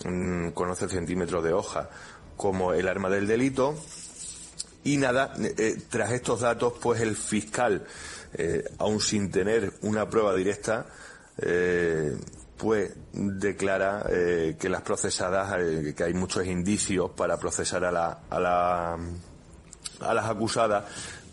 mm, 0.04 0.50
conoce 0.50 0.88
centímetros 0.88 1.42
de 1.42 1.52
hoja 1.52 1.90
como 2.36 2.74
el 2.74 2.86
arma 2.86 3.10
del 3.10 3.26
delito 3.26 3.74
y 4.84 4.98
nada, 4.98 5.34
tras 5.90 6.12
estos 6.12 6.42
datos 6.42 6.74
pues 6.80 7.00
el 7.00 7.16
fiscal, 7.16 7.84
aún 8.78 9.00
sin 9.00 9.32
tener 9.32 9.72
una 9.82 10.08
prueba 10.08 10.34
directa, 10.36 10.86
pues 12.56 12.92
declara 13.12 14.06
que 14.08 14.68
las 14.68 14.82
procesadas, 14.82 15.56
que 15.94 16.04
hay 16.04 16.14
muchos 16.14 16.46
indicios 16.46 17.10
para 17.10 17.36
procesar 17.38 17.84
a 17.84 17.92
la, 17.92 18.20
a 18.30 18.40
la 18.40 18.98
a 20.00 20.14
las 20.14 20.26
acusadas 20.26 20.84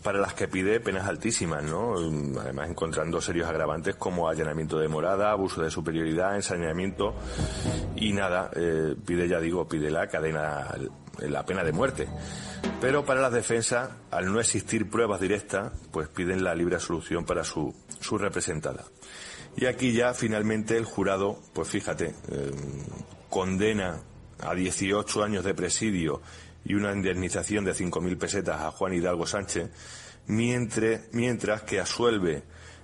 para 0.02 0.20
las 0.20 0.34
que 0.34 0.46
pide 0.46 0.78
penas 0.78 1.08
altísimas, 1.08 1.64
¿no? 1.64 1.96
Además 2.40 2.70
encontrando 2.70 3.20
serios 3.20 3.48
agravantes 3.48 3.96
como 3.96 4.28
allanamiento 4.28 4.78
de 4.78 4.86
morada, 4.86 5.32
abuso 5.32 5.62
de 5.62 5.70
superioridad, 5.70 6.36
ensañamiento 6.36 7.12
y 7.96 8.12
nada, 8.12 8.50
eh, 8.54 8.94
pide, 9.04 9.26
ya 9.26 9.40
digo, 9.40 9.66
pide 9.68 9.90
la 9.90 10.06
cadena, 10.06 10.68
la 11.18 11.44
pena 11.44 11.64
de 11.64 11.72
muerte. 11.72 12.08
Pero 12.80 13.04
para 13.04 13.20
las 13.20 13.32
defensas, 13.32 13.90
al 14.12 14.32
no 14.32 14.38
existir 14.38 14.88
pruebas 14.88 15.20
directas, 15.20 15.72
pues 15.90 16.08
piden 16.08 16.44
la 16.44 16.54
libre 16.54 16.78
solución 16.78 17.24
para 17.24 17.42
su, 17.42 17.74
su 18.00 18.16
representada. 18.16 18.84
Y 19.56 19.66
aquí 19.66 19.92
ya 19.92 20.14
finalmente 20.14 20.76
el 20.76 20.84
jurado, 20.84 21.40
pues 21.52 21.68
fíjate, 21.68 22.14
eh, 22.30 22.50
condena 23.28 24.02
a 24.38 24.54
18 24.54 25.24
años 25.24 25.44
de 25.44 25.54
presidio 25.54 26.20
y 26.66 26.74
una 26.74 26.92
indemnización 26.92 27.64
de 27.64 27.72
5.000 27.72 28.18
pesetas 28.18 28.60
a 28.60 28.72
Juan 28.72 28.92
Hidalgo 28.92 29.26
Sánchez, 29.26 29.70
mientras, 30.26 31.02
mientras 31.12 31.62
que 31.62 31.78
asuelve 31.78 32.42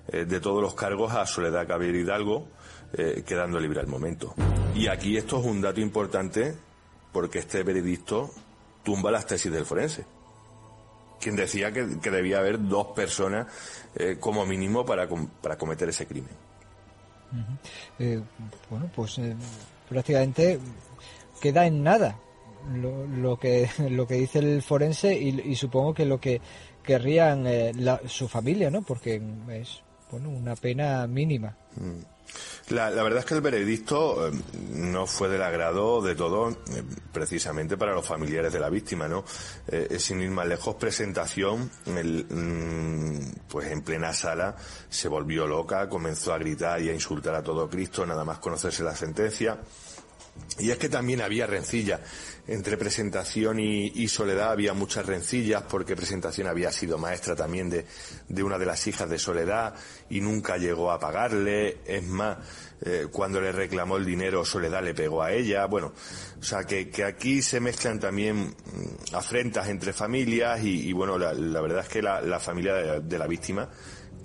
eh, 0.08 0.24
de 0.24 0.40
todos 0.40 0.62
los 0.62 0.74
cargos 0.74 1.12
a 1.12 1.26
Soledad 1.26 1.66
Caballero 1.66 1.98
Hidalgo, 1.98 2.48
eh, 2.92 3.24
quedando 3.26 3.58
libre 3.58 3.80
al 3.80 3.88
momento. 3.88 4.34
Y 4.74 4.86
aquí 4.86 5.16
esto 5.16 5.40
es 5.40 5.46
un 5.46 5.60
dato 5.60 5.80
importante 5.80 6.54
porque 7.12 7.40
este 7.40 7.62
veredicto 7.64 8.30
tumba 8.84 9.10
las 9.10 9.26
tesis 9.26 9.50
del 9.50 9.66
forense, 9.66 10.04
quien 11.20 11.34
decía 11.34 11.72
que, 11.72 11.82
debía 11.82 12.38
haber 12.38 12.64
dos 12.68 12.88
personas 12.88 13.48
eh, 13.96 14.16
como 14.20 14.46
mínimo 14.46 14.86
para, 14.86 15.08
para 15.40 15.58
cometer 15.58 15.88
ese 15.88 16.06
crimen. 16.06 16.30
bueno, 18.70 18.90
pues 18.94 19.20
prácticamente 19.88 20.60
queda 21.40 21.66
en 21.66 21.82
nada 21.82 22.16
lo, 22.74 23.06
lo, 23.06 23.38
que, 23.38 23.68
lo 23.90 24.06
que 24.06 24.14
dice 24.14 24.38
el 24.38 24.62
forense 24.62 25.14
y, 25.14 25.54
supongo 25.54 25.94
que 25.94 26.04
lo 26.04 26.20
que 26.20 26.40
querrían 26.82 27.46
eh, 27.46 27.72
su 28.06 28.28
familia, 28.28 28.70
¿no? 28.70 28.82
Porque 28.82 29.22
es 29.50 29.82
bueno, 30.10 30.30
una 30.30 30.56
pena 30.56 31.06
mínima. 31.06 31.56
Mm. 31.76 32.12
La, 32.70 32.88
la, 32.90 33.02
verdad 33.02 33.18
es 33.20 33.26
que 33.26 33.34
el 33.34 33.42
veredicto 33.42 34.28
eh, 34.28 34.32
no 34.70 35.06
fue 35.06 35.28
del 35.28 35.42
agrado 35.42 36.00
de 36.00 36.14
todo, 36.14 36.50
eh, 36.50 36.82
precisamente 37.12 37.76
para 37.76 37.92
los 37.92 38.06
familiares 38.06 38.52
de 38.52 38.60
la 38.60 38.70
víctima, 38.70 39.06
¿no? 39.06 39.24
sin 39.98 40.22
ir 40.22 40.30
más 40.30 40.46
lejos, 40.46 40.76
presentación, 40.76 41.70
el, 41.86 42.24
mm, 42.24 43.48
pues 43.48 43.70
en 43.70 43.82
plena 43.82 44.14
sala 44.14 44.56
se 44.88 45.08
volvió 45.08 45.46
loca, 45.46 45.88
comenzó 45.88 46.32
a 46.32 46.38
gritar 46.38 46.80
y 46.80 46.88
a 46.88 46.94
insultar 46.94 47.34
a 47.34 47.42
todo 47.42 47.68
Cristo, 47.68 48.06
nada 48.06 48.24
más 48.24 48.38
conocerse 48.38 48.82
la 48.82 48.96
sentencia. 48.96 49.58
Y 50.58 50.70
es 50.70 50.78
que 50.78 50.88
también 50.88 51.22
había 51.22 51.46
rencilla 51.46 52.00
entre 52.46 52.76
Presentación 52.76 53.58
y, 53.60 54.08
Soledad, 54.08 54.50
había 54.50 54.74
muchas 54.74 55.06
rencillas 55.06 55.62
porque 55.62 55.96
Presentación 55.96 56.46
había 56.46 56.70
sido 56.72 56.98
maestra 56.98 57.34
también 57.34 57.70
de, 57.70 57.86
de, 58.28 58.42
una 58.42 58.58
de 58.58 58.66
las 58.66 58.86
hijas 58.86 59.08
de 59.08 59.18
Soledad 59.18 59.74
y 60.10 60.20
nunca 60.20 60.58
llegó 60.58 60.90
a 60.90 60.98
pagarle. 60.98 61.78
Es 61.86 62.04
más, 62.04 62.38
eh, 62.84 63.06
cuando 63.10 63.40
le 63.40 63.52
reclamó 63.52 63.96
el 63.96 64.04
dinero, 64.04 64.44
Soledad 64.44 64.82
le 64.82 64.94
pegó 64.94 65.22
a 65.22 65.32
ella. 65.32 65.66
Bueno, 65.66 65.92
o 66.38 66.42
sea 66.42 66.64
que, 66.64 66.90
que 66.90 67.04
aquí 67.04 67.40
se 67.40 67.60
mezclan 67.60 68.00
también 68.00 68.48
mm, 68.48 69.14
afrentas 69.14 69.68
entre 69.68 69.92
familias 69.92 70.60
y, 70.62 70.92
bueno, 70.92 71.16
la, 71.16 71.60
verdad 71.60 71.80
es 71.80 71.88
que 71.88 72.02
la, 72.02 72.40
familia 72.40 73.00
de, 73.00 73.18
la 73.18 73.26
víctima 73.26 73.70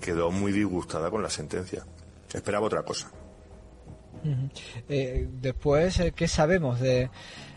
quedó 0.00 0.30
muy 0.30 0.52
disgustada 0.52 1.10
con 1.10 1.22
la 1.22 1.30
sentencia. 1.30 1.86
Esperaba 2.32 2.66
otra 2.66 2.82
cosa. 2.82 3.10
Eh, 4.88 5.28
después, 5.40 5.98
eh, 6.00 6.12
¿qué 6.14 6.28
sabemos 6.28 6.80
de, 6.80 7.10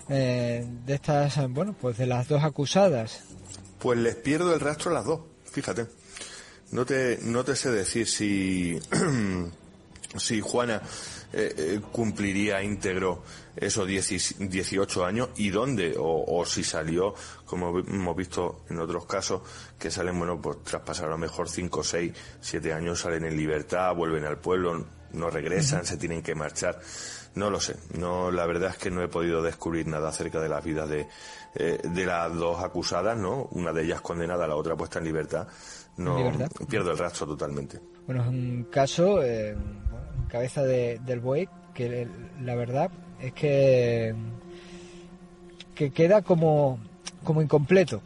eh, 0.09 0.65
de 0.85 0.93
estas, 0.93 1.49
bueno, 1.49 1.75
pues 1.79 1.97
de 1.97 2.07
las 2.07 2.27
dos 2.27 2.43
acusadas? 2.43 3.23
Pues 3.79 3.99
les 3.99 4.15
pierdo 4.15 4.53
el 4.53 4.59
rastro 4.59 4.91
a 4.91 4.93
las 4.95 5.05
dos, 5.05 5.21
fíjate. 5.45 5.87
No 6.71 6.85
te, 6.85 7.19
no 7.23 7.43
te 7.43 7.55
sé 7.55 7.71
decir 7.71 8.07
si, 8.07 8.79
si 10.17 10.41
Juana 10.41 10.81
cumpliría 11.93 12.61
íntegro 12.61 13.23
esos 13.55 13.87
18 13.87 15.05
años 15.05 15.29
y 15.37 15.49
dónde, 15.49 15.95
o, 15.97 16.45
si 16.45 16.63
salió, 16.63 17.13
como 17.45 17.79
hemos 17.79 18.15
visto 18.15 18.65
en 18.69 18.79
otros 18.79 19.05
casos, 19.05 19.41
que 19.79 19.89
salen, 19.89 20.17
bueno, 20.17 20.41
pues 20.41 20.63
tras 20.63 20.81
pasar 20.81 21.07
a 21.07 21.11
lo 21.11 21.17
mejor 21.17 21.49
5, 21.49 21.83
6, 21.83 22.13
7 22.41 22.73
años, 22.73 22.99
salen 22.99 23.25
en 23.25 23.37
libertad, 23.37 23.95
vuelven 23.95 24.25
al 24.25 24.39
pueblo, 24.39 24.85
no 25.13 25.29
regresan, 25.29 25.85
se 25.85 25.97
tienen 25.97 26.21
que 26.21 26.35
marchar. 26.35 26.79
No 27.35 27.49
lo 27.49 27.59
sé. 27.59 27.75
No, 27.97 28.29
la 28.29 28.45
verdad 28.45 28.71
es 28.71 28.77
que 28.77 28.91
no 28.91 29.01
he 29.01 29.07
podido 29.07 29.41
descubrir 29.41 29.87
nada 29.87 30.09
acerca 30.09 30.39
de 30.41 30.49
las 30.49 30.63
vidas 30.63 30.89
de, 30.89 31.07
eh, 31.55 31.79
de 31.83 32.05
las 32.05 32.33
dos 32.33 32.61
acusadas, 32.61 33.17
¿no? 33.17 33.47
Una 33.51 33.71
de 33.71 33.83
ellas 33.83 34.01
condenada, 34.01 34.47
la 34.47 34.55
otra 34.55 34.75
puesta 34.75 34.99
en 34.99 35.05
libertad. 35.05 35.47
No 35.97 36.31
pierdo 36.69 36.91
el 36.91 36.97
rastro 36.97 37.27
totalmente. 37.27 37.79
Bueno, 38.05 38.23
es 38.23 38.29
un 38.29 38.67
caso 38.71 39.21
eh, 39.23 39.51
en 39.51 40.25
cabeza 40.27 40.63
de, 40.63 40.99
del 41.05 41.19
buey 41.19 41.47
que 41.73 42.07
la 42.41 42.55
verdad 42.55 42.89
es 43.19 43.33
que 43.33 44.13
que 45.75 45.91
queda 45.91 46.21
como 46.21 46.79
como 47.23 47.41
incompleto 47.41 48.01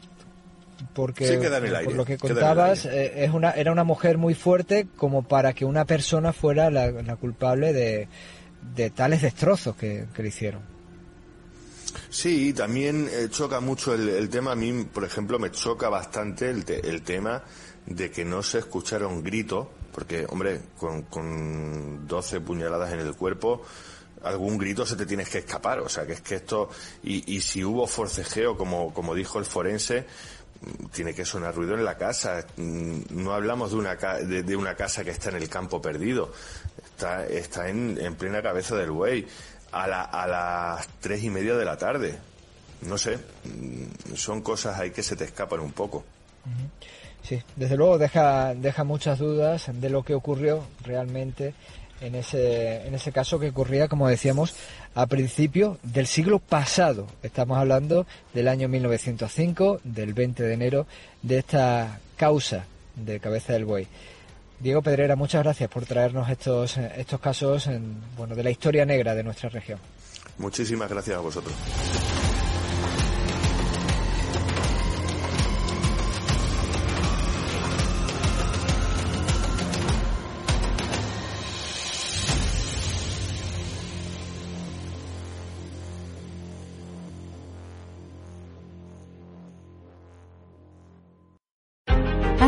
porque 0.93 1.37
por 1.83 1.93
lo 1.93 2.05
que 2.05 2.17
contabas 2.17 2.85
eh, 2.85 3.23
es 3.23 3.31
una 3.31 3.51
era 3.51 3.71
una 3.71 3.83
mujer 3.83 4.17
muy 4.17 4.33
fuerte 4.33 4.87
como 4.95 5.23
para 5.23 5.53
que 5.53 5.65
una 5.65 5.85
persona 5.85 6.33
fuera 6.33 6.69
la, 6.69 7.15
culpable 7.15 7.73
de, 7.73 8.07
de, 8.75 8.89
tales 8.89 9.21
destrozos 9.21 9.75
que, 9.75 10.05
le 10.17 10.27
hicieron. 10.27 10.61
Sí 12.09 12.53
también 12.53 13.09
eh, 13.11 13.27
choca 13.29 13.59
mucho 13.59 13.93
el, 13.93 14.29
tema. 14.29 14.51
A 14.51 14.55
mí 14.55 14.85
por 14.85 15.03
ejemplo 15.03 15.39
me 15.39 15.51
choca 15.51 15.89
bastante 15.89 16.49
el, 16.49 16.65
el 16.67 17.01
tema 17.01 17.43
de 17.85 18.11
que 18.11 18.25
no 18.25 18.41
se 18.43 18.59
escucharon 18.59 19.23
gritos 19.23 19.67
porque 19.93 20.25
hombre 20.29 20.59
con, 20.77 21.03
con 21.03 22.05
12 22.07 22.41
puñaladas 22.41 22.91
en 22.91 22.99
el 22.99 23.15
cuerpo 23.15 23.61
algún 24.25 24.57
grito 24.57 24.85
se 24.85 24.95
te 24.95 25.05
tienes 25.05 25.29
que 25.29 25.39
escapar. 25.39 25.79
O 25.79 25.89
sea, 25.89 26.05
que 26.05 26.13
es 26.13 26.21
que 26.21 26.35
esto, 26.35 26.69
y, 27.03 27.35
y 27.35 27.41
si 27.41 27.63
hubo 27.63 27.87
forcejeo, 27.87 28.57
como, 28.57 28.93
como 28.93 29.13
dijo 29.13 29.39
el 29.39 29.45
forense, 29.45 30.05
tiene 30.91 31.13
que 31.13 31.25
sonar 31.25 31.55
ruido 31.55 31.75
en 31.75 31.85
la 31.85 31.97
casa. 31.97 32.45
Mm, 32.57 33.01
no 33.11 33.33
hablamos 33.33 33.71
de 33.71 33.77
una, 33.77 33.95
de, 33.95 34.55
una 34.55 34.75
casa 34.75 35.03
que 35.03 35.11
está 35.11 35.29
en 35.29 35.37
el 35.37 35.49
campo 35.49 35.81
perdido. 35.81 36.31
Está, 36.83 37.25
está 37.25 37.69
en, 37.69 37.97
en 37.99 38.15
plena 38.15 38.41
cabeza 38.41 38.75
del 38.75 38.91
buey. 38.91 39.27
A, 39.71 39.87
la, 39.87 40.03
a 40.03 40.25
las 40.25 40.87
tres 41.01 41.23
y 41.23 41.29
media 41.29 41.55
de 41.55 41.65
la 41.65 41.77
tarde. 41.77 42.17
No 42.81 42.97
sé, 42.97 43.17
mm, 43.17 44.15
son 44.15 44.41
cosas 44.41 44.79
ahí 44.79 44.91
que 44.91 45.03
se 45.03 45.15
te 45.15 45.25
escapan 45.25 45.59
un 45.59 45.71
poco. 45.71 46.03
Sí, 47.23 47.41
desde 47.55 47.75
luego 47.75 47.97
deja, 47.97 48.53
deja 48.53 48.83
muchas 48.83 49.17
dudas 49.17 49.69
de 49.73 49.89
lo 49.89 50.03
que 50.03 50.13
ocurrió 50.13 50.63
realmente 50.83 51.55
en 52.01 52.15
ese, 52.15 52.87
en 52.87 52.93
ese 52.93 53.11
caso 53.11 53.39
que 53.39 53.49
ocurría, 53.49 53.87
como 53.87 54.07
decíamos, 54.07 54.55
a 54.93 55.07
principios 55.07 55.77
del 55.83 56.07
siglo 56.07 56.39
pasado. 56.39 57.07
Estamos 57.23 57.57
hablando 57.57 58.05
del 58.33 58.47
año 58.47 58.67
1905, 58.67 59.81
del 59.83 60.13
20 60.13 60.43
de 60.43 60.53
enero, 60.53 60.87
de 61.21 61.39
esta 61.39 61.99
causa 62.17 62.65
de 62.95 63.19
cabeza 63.19 63.53
del 63.53 63.65
buey. 63.65 63.87
Diego 64.59 64.81
Pedrera, 64.81 65.15
muchas 65.15 65.43
gracias 65.43 65.69
por 65.69 65.85
traernos 65.85 66.29
estos, 66.29 66.77
estos 66.77 67.19
casos 67.19 67.67
en, 67.67 67.97
bueno, 68.15 68.35
de 68.35 68.43
la 68.43 68.49
historia 68.51 68.85
negra 68.85 69.13
de 69.13 69.23
nuestra 69.23 69.49
región. 69.49 69.79
Muchísimas 70.37 70.89
gracias 70.89 71.17
a 71.17 71.21
vosotros. 71.21 71.53